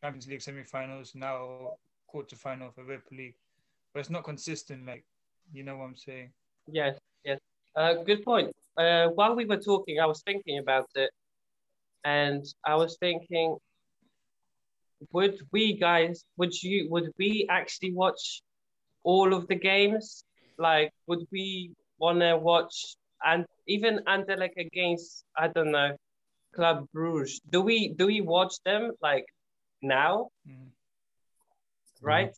Champions 0.00 0.26
League 0.26 0.42
semi-finals 0.42 1.14
now 1.14 1.74
quarter-final 2.06 2.70
for 2.70 2.82
Europa 2.82 3.14
League, 3.14 3.34
but 3.92 4.00
it's 4.00 4.10
not 4.10 4.24
consistent. 4.24 4.86
Like 4.86 5.04
you 5.52 5.62
know 5.62 5.76
what 5.76 5.84
I'm 5.84 5.96
saying? 5.96 6.30
Yes, 6.66 6.98
yes. 7.24 7.38
Uh, 7.74 7.94
good 8.04 8.24
point. 8.24 8.52
Uh, 8.76 9.08
while 9.08 9.34
we 9.34 9.44
were 9.44 9.58
talking, 9.58 10.00
I 10.00 10.06
was 10.06 10.22
thinking 10.22 10.58
about 10.58 10.88
it, 10.94 11.10
and 12.04 12.44
I 12.64 12.74
was 12.74 12.96
thinking, 12.98 13.56
would 15.12 15.38
we 15.52 15.74
guys, 15.74 16.24
would 16.36 16.54
you, 16.62 16.88
would 16.90 17.10
we 17.18 17.46
actually 17.50 17.92
watch 17.92 18.42
all 19.04 19.32
of 19.32 19.46
the 19.46 19.54
games? 19.54 20.24
Like, 20.58 20.90
would 21.06 21.26
we 21.30 21.72
want 21.98 22.20
to 22.20 22.36
watch 22.36 22.96
and 23.24 23.46
even 23.66 24.00
Anderlecht 24.06 24.56
against 24.58 25.24
I 25.36 25.48
don't 25.48 25.70
know 25.70 25.96
Club 26.56 26.86
Bruges? 26.92 27.40
Do 27.50 27.60
we 27.60 27.92
do 27.92 28.06
we 28.06 28.20
watch 28.20 28.54
them 28.64 28.92
like 29.02 29.26
now? 29.82 30.28
Mm. 30.48 30.72
Right? 32.00 32.32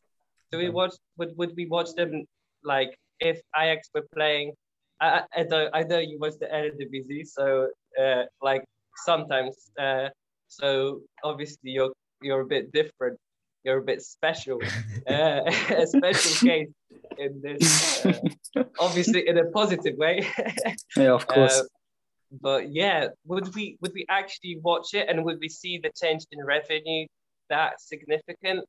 Do 0.51 0.57
we 0.57 0.69
watch? 0.69 0.93
Would 1.17 1.37
would 1.37 1.53
we 1.55 1.65
watch 1.65 1.93
them 1.95 2.25
like 2.63 2.95
if 3.19 3.39
Ajax 3.57 3.89
were 3.93 4.07
playing? 4.13 4.53
I, 5.01 5.23
I 5.35 5.43
know 5.43 5.69
I 5.73 5.83
know 5.83 5.99
you 5.99 6.19
watch 6.19 6.35
the 6.39 6.47
Eredivisie, 6.47 7.25
so 7.25 7.69
uh, 7.99 8.23
like 8.41 8.63
sometimes. 9.05 9.55
Uh, 9.79 10.09
so 10.47 11.01
obviously 11.23 11.71
you're 11.71 11.93
you're 12.21 12.41
a 12.41 12.45
bit 12.45 12.71
different. 12.71 13.17
You're 13.63 13.79
a 13.79 13.83
bit 13.83 14.01
special, 14.01 14.59
uh, 15.09 15.41
a 15.83 15.87
special 15.87 16.47
case 16.47 16.69
in 17.17 17.41
this. 17.41 18.05
Uh, 18.05 18.63
obviously, 18.79 19.27
in 19.27 19.37
a 19.37 19.45
positive 19.51 19.97
way. 19.97 20.27
yeah, 20.97 21.13
of 21.13 21.27
course. 21.33 21.63
But 22.31 22.71
yeah, 22.71 23.07
would 23.25 23.53
we 23.55 23.77
would 23.81 23.93
we 23.93 24.05
actually 24.09 24.59
watch 24.61 24.93
it, 24.93 25.09
and 25.09 25.23
would 25.25 25.39
we 25.39 25.49
see 25.49 25.79
the 25.81 25.91
change 25.99 26.23
in 26.31 26.43
revenue 26.45 27.07
that 27.49 27.81
significant? 27.81 28.65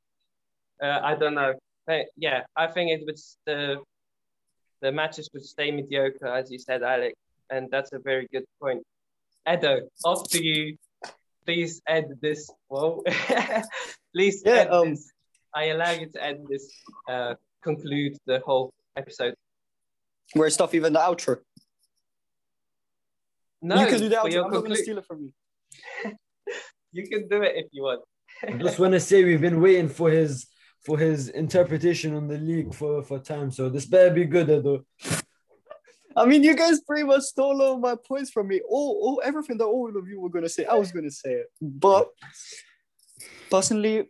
Uh, 0.83 1.01
I 1.03 1.15
don't 1.15 1.35
know. 1.35 1.55
But 1.87 2.07
yeah, 2.17 2.43
I 2.57 2.67
think 2.69 2.91
it 2.91 3.05
would 3.05 3.19
the 3.47 3.77
the 4.81 4.93
matches 4.93 5.29
would 5.35 5.45
stay 5.45 5.71
mediocre, 5.71 6.27
as 6.27 6.51
you 6.51 6.59
said, 6.59 6.83
Alec, 6.83 7.15
and 7.51 7.71
that's 7.71 7.93
a 7.93 7.99
very 7.99 8.27
good 8.33 8.45
point. 8.61 8.83
Edo, 9.51 9.89
off 10.05 10.29
to 10.31 10.43
you. 10.43 10.77
Please 11.45 11.81
end 11.87 12.15
this. 12.21 12.51
Whoa. 12.69 13.03
Please 14.15 14.43
yeah, 14.45 14.53
end 14.53 14.71
um, 14.71 14.91
this. 14.91 15.11
I 15.55 15.65
allow 15.67 15.91
you 15.91 16.09
to 16.11 16.23
end 16.23 16.47
this. 16.49 16.71
Uh, 17.09 17.35
conclude 17.63 18.17
the 18.27 18.41
whole 18.41 18.73
episode. 18.97 19.35
Where's 20.35 20.55
stuff 20.55 20.75
even 20.75 20.93
the 20.93 21.01
outro? 21.01 21.39
No, 23.63 23.81
you 23.81 23.87
can 23.87 24.01
do 24.01 24.09
that. 24.09 24.25
I'm 24.25 24.31
not 24.31 24.63
gonna 24.63 24.77
steal 24.77 24.99
it 24.99 25.07
from 25.07 25.23
you. 25.23 26.13
you 26.93 27.09
can 27.09 27.29
do 27.29 27.43
it 27.43 27.53
if 27.57 27.67
you 27.73 27.83
want. 27.83 28.03
I 28.47 28.53
just 28.53 28.79
want 28.79 28.93
to 28.93 29.01
say 29.01 29.25
we've 29.25 29.41
been 29.41 29.61
waiting 29.61 29.89
for 29.89 30.11
his 30.11 30.47
for 30.85 30.99
his 30.99 31.29
interpretation 31.29 32.15
on 32.15 32.27
the 32.27 32.39
league 32.39 32.75
for 32.75 33.03
for 33.03 33.19
time, 33.19 33.51
so 33.51 33.69
this 33.69 33.87
better 33.87 34.15
be 34.15 34.25
good, 34.25 34.47
though. 34.49 34.85
I 36.17 36.25
mean, 36.25 36.43
you 36.43 36.57
guys 36.57 36.81
pretty 36.81 37.05
much 37.05 37.23
stole 37.23 37.63
all 37.63 37.79
my 37.79 37.95
points 37.95 38.31
from 38.31 38.49
me. 38.49 38.61
All, 38.69 38.99
all 39.03 39.23
everything 39.25 39.59
that 39.59 39.67
all 39.67 39.97
of 39.97 40.09
you 40.09 40.21
were 40.21 40.31
gonna 40.31 40.49
say, 40.49 40.65
I 40.65 40.75
was 40.75 40.91
gonna 40.91 41.11
say 41.11 41.33
it. 41.33 41.47
But 41.61 42.09
personally, 43.51 44.09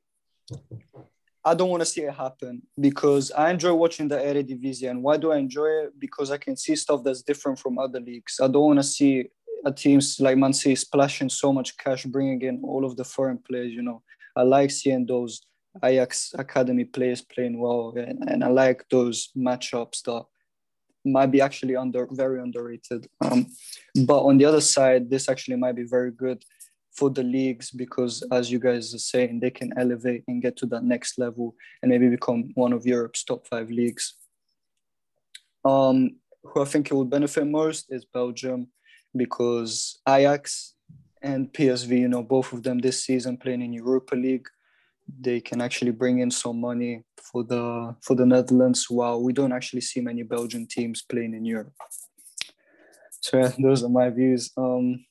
I 1.44 1.54
don't 1.54 1.70
want 1.70 1.80
to 1.80 1.86
see 1.86 2.02
it 2.02 2.12
happen 2.12 2.62
because 2.78 3.30
I 3.32 3.50
enjoy 3.50 3.72
watching 3.72 4.08
the 4.08 4.16
Eredivisie. 4.16 4.90
And 4.90 5.02
why 5.02 5.16
do 5.16 5.32
I 5.32 5.38
enjoy 5.38 5.68
it? 5.84 5.98
Because 5.98 6.30
I 6.30 6.36
can 6.36 6.56
see 6.56 6.76
stuff 6.76 7.02
that's 7.02 7.22
different 7.22 7.58
from 7.58 7.78
other 7.78 7.98
leagues. 7.98 8.40
I 8.42 8.48
don't 8.48 8.66
want 8.66 8.78
to 8.78 8.82
see 8.82 9.20
a 9.20 9.24
teams 9.77 10.18
like 10.20 10.38
Man 10.38 10.53
City 10.53 10.77
splashing 10.77 11.29
so 11.29 11.53
much 11.53 11.77
cash, 11.77 12.05
bringing 12.05 12.42
in 12.42 12.62
all 12.64 12.85
of 12.85 12.96
the 12.96 13.05
foreign 13.05 13.38
players. 13.38 13.73
You 13.73 13.83
know, 13.83 14.03
I 14.37 14.42
like 14.42 14.70
seeing 14.70 15.07
those 15.07 15.42
Ajax 15.85 16.35
academy 16.37 16.85
players 16.85 17.20
playing 17.23 17.61
well, 17.61 17.94
and, 17.96 18.29
and 18.29 18.42
I 18.42 18.49
like 18.49 18.85
those 18.90 19.31
matchups 19.37 20.03
that 20.03 20.25
might 21.05 21.31
be 21.31 21.40
actually 21.40 21.77
under 21.77 22.09
very 22.11 22.40
underrated. 22.40 23.07
Um, 23.20 23.46
but 24.07 24.23
on 24.25 24.38
the 24.38 24.44
other 24.44 24.61
side, 24.61 25.11
this 25.11 25.29
actually 25.29 25.57
might 25.57 25.77
be 25.77 25.85
very 25.85 26.11
good 26.11 26.44
for 26.92 27.11
the 27.11 27.23
leagues 27.23 27.70
because, 27.70 28.23
as 28.33 28.51
you 28.51 28.59
guys 28.59 28.94
are 28.94 28.99
saying, 28.99 29.40
they 29.40 29.51
can 29.51 29.73
elevate 29.79 30.25
and 30.29 30.42
get 30.42 30.57
to 30.59 30.66
that 30.66 30.85
next 30.85 31.18
level 31.18 31.55
and 31.83 31.90
maybe 31.90 32.09
become 32.09 32.51
one 32.55 32.73
of 32.73 32.87
Europe's 32.87 33.25
top 33.25 33.46
five 33.46 33.70
leagues. 33.70 34.14
Um, 35.64 36.16
who 36.42 36.62
I 36.62 36.64
think 36.64 36.90
it 36.90 36.94
would 36.94 37.11
benefit 37.11 37.46
most 37.46 37.87
is 37.90 38.05
Belgium 38.05 38.68
because 39.16 40.01
Ajax 40.09 40.75
and 41.23 41.53
PSV, 41.53 41.99
you 42.01 42.09
know, 42.09 42.23
both 42.23 42.53
of 42.53 42.62
them 42.62 42.79
this 42.79 43.05
season 43.05 43.37
playing 43.37 43.62
in 43.62 43.73
Europa 43.73 44.14
League, 44.14 44.46
they 45.20 45.40
can 45.40 45.61
actually 45.61 45.90
bring 45.90 46.20
in 46.20 46.31
some 46.31 46.61
money 46.61 47.05
for 47.16 47.42
the 47.44 47.96
for 48.03 48.14
the 48.14 48.27
Netherlands. 48.27 48.87
While 48.88 49.23
we 49.23 49.33
don't 49.33 49.53
actually 49.53 49.81
see 49.81 50.01
many 50.01 50.23
Belgian 50.23 50.66
teams 50.66 51.03
playing 51.03 51.35
in 51.35 51.44
Europe. 51.44 51.73
So 53.20 53.38
yeah, 53.38 53.53
those 53.59 53.83
are 53.83 53.88
my 53.88 54.11
views. 54.11 54.51
Um, 54.57 55.05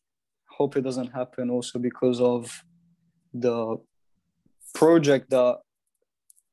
hope 0.50 0.78
it 0.78 0.82
doesn't 0.82 1.12
happen 1.14 1.50
also 1.50 1.80
because 1.80 2.20
of 2.22 2.64
the 3.34 3.78
project 4.74 5.30
that 5.30 5.60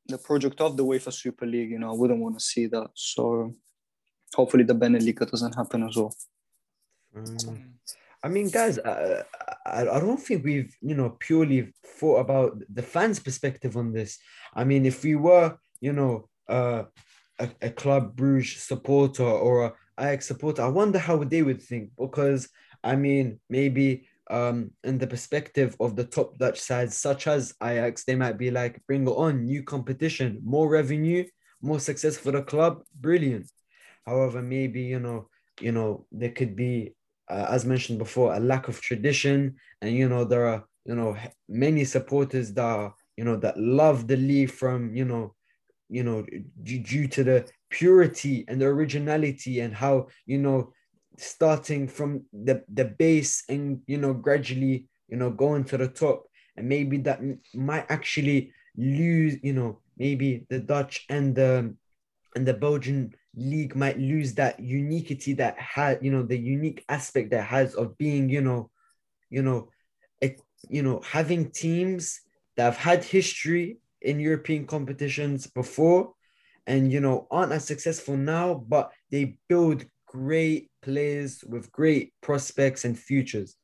the 0.08 0.18
project 0.18 0.60
of 0.60 0.76
the 0.76 0.84
UEFA 0.84 1.12
Super 1.12 1.46
League, 1.46 1.70
you 1.70 1.78
know, 1.78 1.90
I 1.90 1.96
wouldn't 1.96 2.20
want 2.20 2.38
to 2.38 2.44
see 2.44 2.66
that. 2.66 2.90
So 2.94 3.54
hopefully 4.34 4.64
the 4.64 4.74
Beneliga 4.74 5.28
doesn't 5.28 5.54
happen 5.54 5.82
as 5.82 5.96
well. 5.96 6.14
Mm. 7.16 7.64
I 8.22 8.28
mean, 8.28 8.48
guys, 8.50 8.78
I, 8.78 9.22
I, 9.64 9.82
I 9.82 10.00
don't 10.00 10.20
think 10.20 10.44
we've, 10.44 10.74
you 10.80 10.94
know, 10.94 11.10
purely 11.18 11.72
thought 11.84 12.20
about 12.20 12.60
the 12.68 12.82
fans' 12.82 13.20
perspective 13.20 13.76
on 13.76 13.92
this. 13.92 14.18
I 14.54 14.64
mean, 14.64 14.84
if 14.84 15.04
we 15.04 15.14
were, 15.14 15.56
you 15.80 15.92
know, 15.92 16.28
uh, 16.48 16.84
a, 17.38 17.48
a 17.62 17.70
Club 17.70 18.16
Bruges 18.16 18.62
supporter 18.62 19.24
or 19.24 19.66
a 19.66 19.72
Ajax 19.98 20.26
supporter, 20.26 20.62
I 20.62 20.68
wonder 20.68 20.98
how 20.98 21.22
they 21.22 21.42
would 21.42 21.62
think 21.62 21.90
because 21.98 22.48
I 22.82 22.96
mean, 22.96 23.40
maybe 23.48 24.08
um, 24.30 24.70
in 24.84 24.98
the 24.98 25.06
perspective 25.06 25.76
of 25.80 25.96
the 25.96 26.04
top 26.04 26.38
Dutch 26.38 26.60
sides, 26.60 26.96
such 26.96 27.26
as 27.26 27.54
Ajax, 27.62 28.04
they 28.04 28.16
might 28.16 28.38
be 28.38 28.50
like, 28.50 28.80
bring 28.86 29.06
on, 29.08 29.44
new 29.44 29.62
competition, 29.62 30.40
more 30.44 30.68
revenue, 30.68 31.24
more 31.60 31.80
success 31.80 32.16
for 32.16 32.32
the 32.32 32.42
club, 32.42 32.82
brilliant. 32.94 33.50
However, 34.04 34.42
maybe 34.42 34.82
you 34.82 35.00
know, 35.00 35.28
you 35.60 35.72
know, 35.72 36.06
there 36.12 36.30
could 36.30 36.54
be, 36.54 36.94
uh, 37.28 37.46
as 37.50 37.64
mentioned 37.64 37.98
before, 37.98 38.34
a 38.34 38.40
lack 38.40 38.68
of 38.68 38.80
tradition, 38.80 39.56
and 39.80 39.94
you 39.94 40.08
know, 40.08 40.24
there 40.24 40.46
are 40.46 40.64
you 40.84 40.94
know 40.94 41.16
many 41.48 41.84
supporters 41.84 42.52
that 42.54 42.64
are, 42.64 42.94
you 43.16 43.24
know 43.24 43.36
that 43.36 43.58
love 43.58 44.06
the 44.06 44.16
league 44.16 44.50
from 44.50 44.94
you 44.94 45.04
know, 45.04 45.34
you 45.88 46.02
know, 46.02 46.24
due 46.62 47.08
to 47.08 47.24
the 47.24 47.48
purity 47.70 48.44
and 48.48 48.60
the 48.60 48.66
originality 48.66 49.60
and 49.60 49.74
how 49.74 50.06
you 50.26 50.38
know 50.38 50.72
starting 51.18 51.88
from 51.88 52.22
the 52.32 52.62
the 52.72 52.84
base 52.84 53.42
and 53.48 53.80
you 53.86 53.98
know 53.98 54.12
gradually 54.12 54.86
you 55.08 55.16
know 55.16 55.30
going 55.30 55.64
to 55.64 55.76
the 55.76 55.88
top. 55.88 56.26
And 56.58 56.68
maybe 56.68 56.96
that 56.98 57.20
might 57.54 57.86
actually 57.90 58.52
lose 58.76 59.36
you 59.42 59.52
know 59.52 59.80
maybe 59.96 60.46
the 60.48 60.58
dutch 60.58 61.04
and 61.08 61.34
the 61.34 61.74
and 62.34 62.46
the 62.46 62.54
belgian 62.54 63.14
league 63.36 63.76
might 63.76 63.98
lose 63.98 64.34
that 64.34 64.58
uniquity 64.60 65.34
that 65.34 65.58
had 65.58 65.98
you 66.02 66.10
know 66.10 66.22
the 66.22 66.38
unique 66.38 66.84
aspect 66.88 67.30
that 67.30 67.44
has 67.44 67.74
of 67.74 67.96
being 67.98 68.28
you 68.28 68.40
know 68.40 68.70
you 69.30 69.42
know 69.42 69.68
it, 70.20 70.40
you 70.68 70.82
know 70.82 71.00
having 71.04 71.50
teams 71.50 72.20
that 72.56 72.64
have 72.64 72.76
had 72.76 73.04
history 73.04 73.78
in 74.00 74.18
european 74.18 74.66
competitions 74.66 75.46
before 75.46 76.12
and 76.66 76.90
you 76.90 77.00
know 77.00 77.26
aren't 77.30 77.52
as 77.52 77.64
successful 77.64 78.16
now 78.16 78.54
but 78.54 78.90
they 79.10 79.36
build 79.48 79.84
great 80.06 80.70
players 80.82 81.44
with 81.44 81.70
great 81.72 82.12
prospects 82.22 82.84
and 82.84 82.98
futures. 82.98 83.56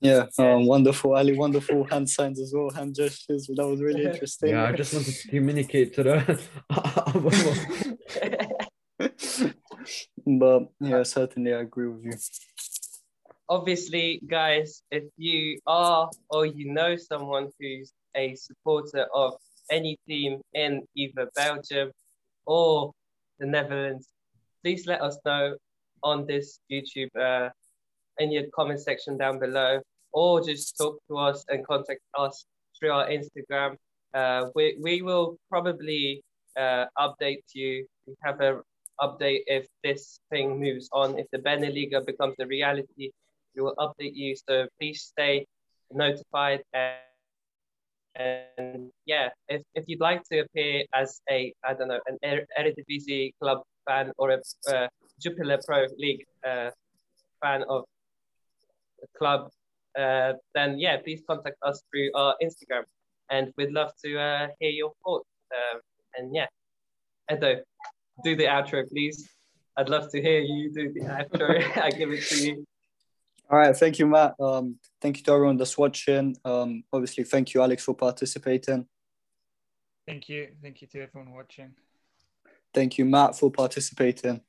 Yeah, 0.00 0.26
um, 0.38 0.66
wonderful, 0.66 1.16
Ali. 1.16 1.36
Wonderful 1.36 1.82
hand 1.84 2.08
signs 2.08 2.40
as 2.40 2.52
well, 2.54 2.70
hand 2.70 2.94
gestures. 2.94 3.48
That 3.48 3.66
was 3.66 3.80
really 3.80 4.04
interesting. 4.06 4.50
Yeah, 4.50 4.64
I 4.64 4.72
just 4.72 4.94
wanted 4.94 5.14
to 5.14 5.28
communicate 5.28 5.94
to 5.94 6.04
the 6.04 6.40
but 10.26 10.68
yeah, 10.80 11.02
certainly 11.02 11.52
I 11.52 11.60
agree 11.60 11.88
with 11.88 12.04
you. 12.04 12.12
Obviously, 13.48 14.20
guys, 14.26 14.82
if 14.90 15.04
you 15.16 15.58
are 15.66 16.10
or 16.30 16.46
you 16.46 16.72
know 16.72 16.96
someone 16.96 17.48
who's 17.58 17.92
a 18.14 18.36
supporter 18.36 19.06
of 19.14 19.34
any 19.70 19.98
team 20.06 20.40
in 20.54 20.82
either 20.94 21.28
Belgium 21.34 21.90
or 22.46 22.92
the 23.38 23.46
Netherlands, 23.46 24.08
please 24.62 24.86
let 24.86 25.02
us 25.02 25.18
know 25.24 25.56
on 26.02 26.26
this 26.26 26.60
YouTube 26.70 27.08
uh, 27.18 27.48
in 28.18 28.32
your 28.32 28.44
comment 28.54 28.80
section 28.80 29.16
down 29.16 29.38
below, 29.38 29.80
or 30.12 30.40
just 30.42 30.76
talk 30.76 30.98
to 31.08 31.18
us 31.18 31.44
and 31.48 31.66
contact 31.66 32.00
us 32.18 32.44
through 32.78 32.90
our 32.90 33.08
Instagram. 33.08 33.76
Uh, 34.14 34.46
we, 34.54 34.76
we 34.80 35.02
will 35.02 35.36
probably 35.50 36.22
uh, 36.56 36.86
update 36.98 37.44
you. 37.54 37.86
We 38.06 38.14
have 38.22 38.40
a 38.40 38.60
update 39.00 39.42
if 39.46 39.66
this 39.84 40.20
thing 40.30 40.58
moves 40.60 40.88
on. 40.92 41.18
If 41.18 41.26
the 41.32 41.38
BeNe 41.38 41.72
Liga 41.72 42.00
becomes 42.00 42.34
a 42.40 42.46
reality, 42.46 43.10
we 43.54 43.62
will 43.62 43.74
update 43.78 44.14
you. 44.14 44.34
So 44.34 44.66
please 44.80 45.02
stay 45.02 45.46
notified. 45.92 46.62
And, 46.72 46.96
and 48.16 48.90
yeah, 49.06 49.28
if, 49.48 49.62
if 49.74 49.84
you'd 49.86 50.00
like 50.00 50.22
to 50.32 50.40
appear 50.40 50.84
as 50.94 51.20
a, 51.30 51.52
I 51.64 51.74
don't 51.74 51.88
know, 51.88 52.00
an 52.06 52.18
Eredivisie 52.58 53.32
club 53.40 53.62
fan 53.86 54.12
or 54.18 54.30
a 54.30 54.40
uh, 54.72 54.88
Jupiler 55.20 55.58
Pro 55.64 55.86
League 55.96 56.24
uh, 56.46 56.70
fan 57.42 57.62
of 57.68 57.84
club, 59.16 59.50
uh, 59.98 60.34
then 60.54 60.78
yeah, 60.78 60.96
please 60.98 61.22
contact 61.26 61.56
us 61.62 61.82
through 61.90 62.10
our 62.14 62.34
Instagram, 62.42 62.84
and 63.30 63.52
we'd 63.56 63.72
love 63.72 63.92
to 64.04 64.18
uh, 64.18 64.48
hear 64.60 64.70
your 64.70 64.92
thoughts. 65.04 65.28
Um, 65.52 65.80
and 66.16 66.34
yeah, 66.34 66.46
Edo, 67.32 67.60
do 68.24 68.36
the 68.36 68.44
outro, 68.44 68.88
please. 68.88 69.28
I'd 69.76 69.88
love 69.88 70.10
to 70.10 70.20
hear 70.20 70.40
you 70.40 70.72
do 70.72 70.92
the 70.92 71.00
outro. 71.02 71.76
I 71.82 71.90
give 71.90 72.10
it 72.10 72.24
to 72.26 72.46
you. 72.46 72.66
All 73.50 73.58
right, 73.58 73.74
thank 73.74 73.98
you, 73.98 74.06
Matt. 74.06 74.34
Um, 74.38 74.78
thank 75.00 75.18
you 75.18 75.22
to 75.24 75.32
everyone 75.32 75.56
that's 75.56 75.78
watching. 75.78 76.36
Um, 76.44 76.84
obviously, 76.92 77.24
thank 77.24 77.54
you, 77.54 77.62
Alex, 77.62 77.84
for 77.84 77.94
participating. 77.94 78.86
Thank 80.06 80.28
you. 80.28 80.48
Thank 80.62 80.82
you 80.82 80.88
to 80.88 81.02
everyone 81.02 81.32
watching. 81.32 81.74
Thank 82.74 82.98
you, 82.98 83.04
Matt, 83.04 83.38
for 83.38 83.50
participating. 83.50 84.42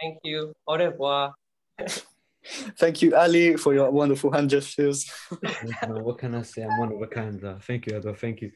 Thank 0.00 0.18
you. 0.24 0.52
Au 0.66 0.76
revoir. 0.76 1.34
Thank 2.78 3.02
you, 3.02 3.14
Ali, 3.14 3.56
for 3.56 3.74
your 3.74 3.90
wonderful 3.90 4.32
hand 4.32 4.50
gestures. 4.50 5.10
what 5.86 6.18
can 6.18 6.34
I 6.34 6.42
say? 6.42 6.62
I'm 6.62 6.78
one 6.78 6.92
of 6.92 7.02
a 7.02 7.06
kind. 7.06 7.42
Uh, 7.44 7.58
thank 7.60 7.86
you, 7.86 7.96
Edo. 7.96 8.14
Thank 8.14 8.40
you. 8.40 8.52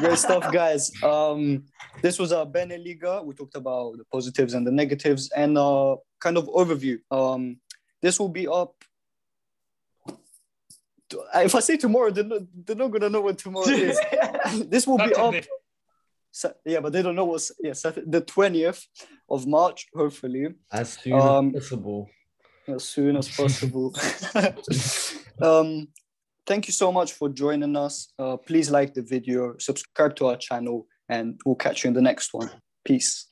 Great 0.00 0.18
stuff, 0.18 0.52
guys. 0.52 0.90
Um, 1.02 1.64
this 2.00 2.18
was 2.18 2.32
our 2.32 2.46
BeNe 2.46 2.84
Liga. 2.84 3.22
We 3.22 3.34
talked 3.34 3.56
about 3.56 3.96
the 3.98 4.04
positives 4.04 4.54
and 4.54 4.66
the 4.66 4.72
negatives 4.72 5.30
and 5.30 5.56
uh, 5.56 5.96
kind 6.20 6.36
of 6.36 6.46
overview. 6.46 6.98
Um, 7.10 7.58
this 8.00 8.18
will 8.18 8.28
be 8.28 8.48
up. 8.48 8.74
If 11.34 11.54
I 11.54 11.60
say 11.60 11.76
tomorrow, 11.76 12.10
they're 12.10 12.24
not, 12.24 12.42
they're 12.64 12.76
not 12.76 12.90
gonna 12.90 13.10
know 13.10 13.20
what 13.20 13.38
tomorrow 13.38 13.68
is. 13.68 14.00
this 14.66 14.86
will 14.86 14.98
be 14.98 15.14
up. 15.14 15.34
Yeah, 16.64 16.80
but 16.80 16.92
they 16.92 17.02
don't 17.02 17.14
know 17.14 17.26
what's 17.26 17.52
yeah, 17.60 17.74
the 17.74 18.22
twentieth 18.26 18.86
of 19.28 19.46
March, 19.46 19.88
hopefully. 19.94 20.54
As 20.72 20.94
soon 20.94 21.12
um, 21.12 21.48
as 21.54 21.64
possible. 21.64 22.08
As 22.68 22.84
soon 22.84 23.16
as 23.16 23.28
possible. 23.28 23.94
um, 25.42 25.88
thank 26.46 26.68
you 26.68 26.72
so 26.72 26.92
much 26.92 27.12
for 27.12 27.28
joining 27.28 27.76
us. 27.76 28.12
Uh, 28.18 28.36
please 28.36 28.70
like 28.70 28.94
the 28.94 29.02
video, 29.02 29.54
subscribe 29.58 30.14
to 30.16 30.26
our 30.26 30.36
channel, 30.36 30.86
and 31.08 31.40
we'll 31.44 31.56
catch 31.56 31.84
you 31.84 31.88
in 31.88 31.94
the 31.94 32.02
next 32.02 32.32
one. 32.32 32.50
Peace. 32.84 33.31